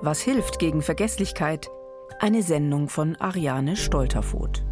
Was 0.00 0.20
hilft 0.20 0.58
gegen 0.58 0.80
Vergesslichkeit? 0.80 1.70
Eine 2.18 2.42
Sendung 2.42 2.88
von 2.88 3.16
Ariane 3.16 3.76
Stolterfoth. 3.76 4.62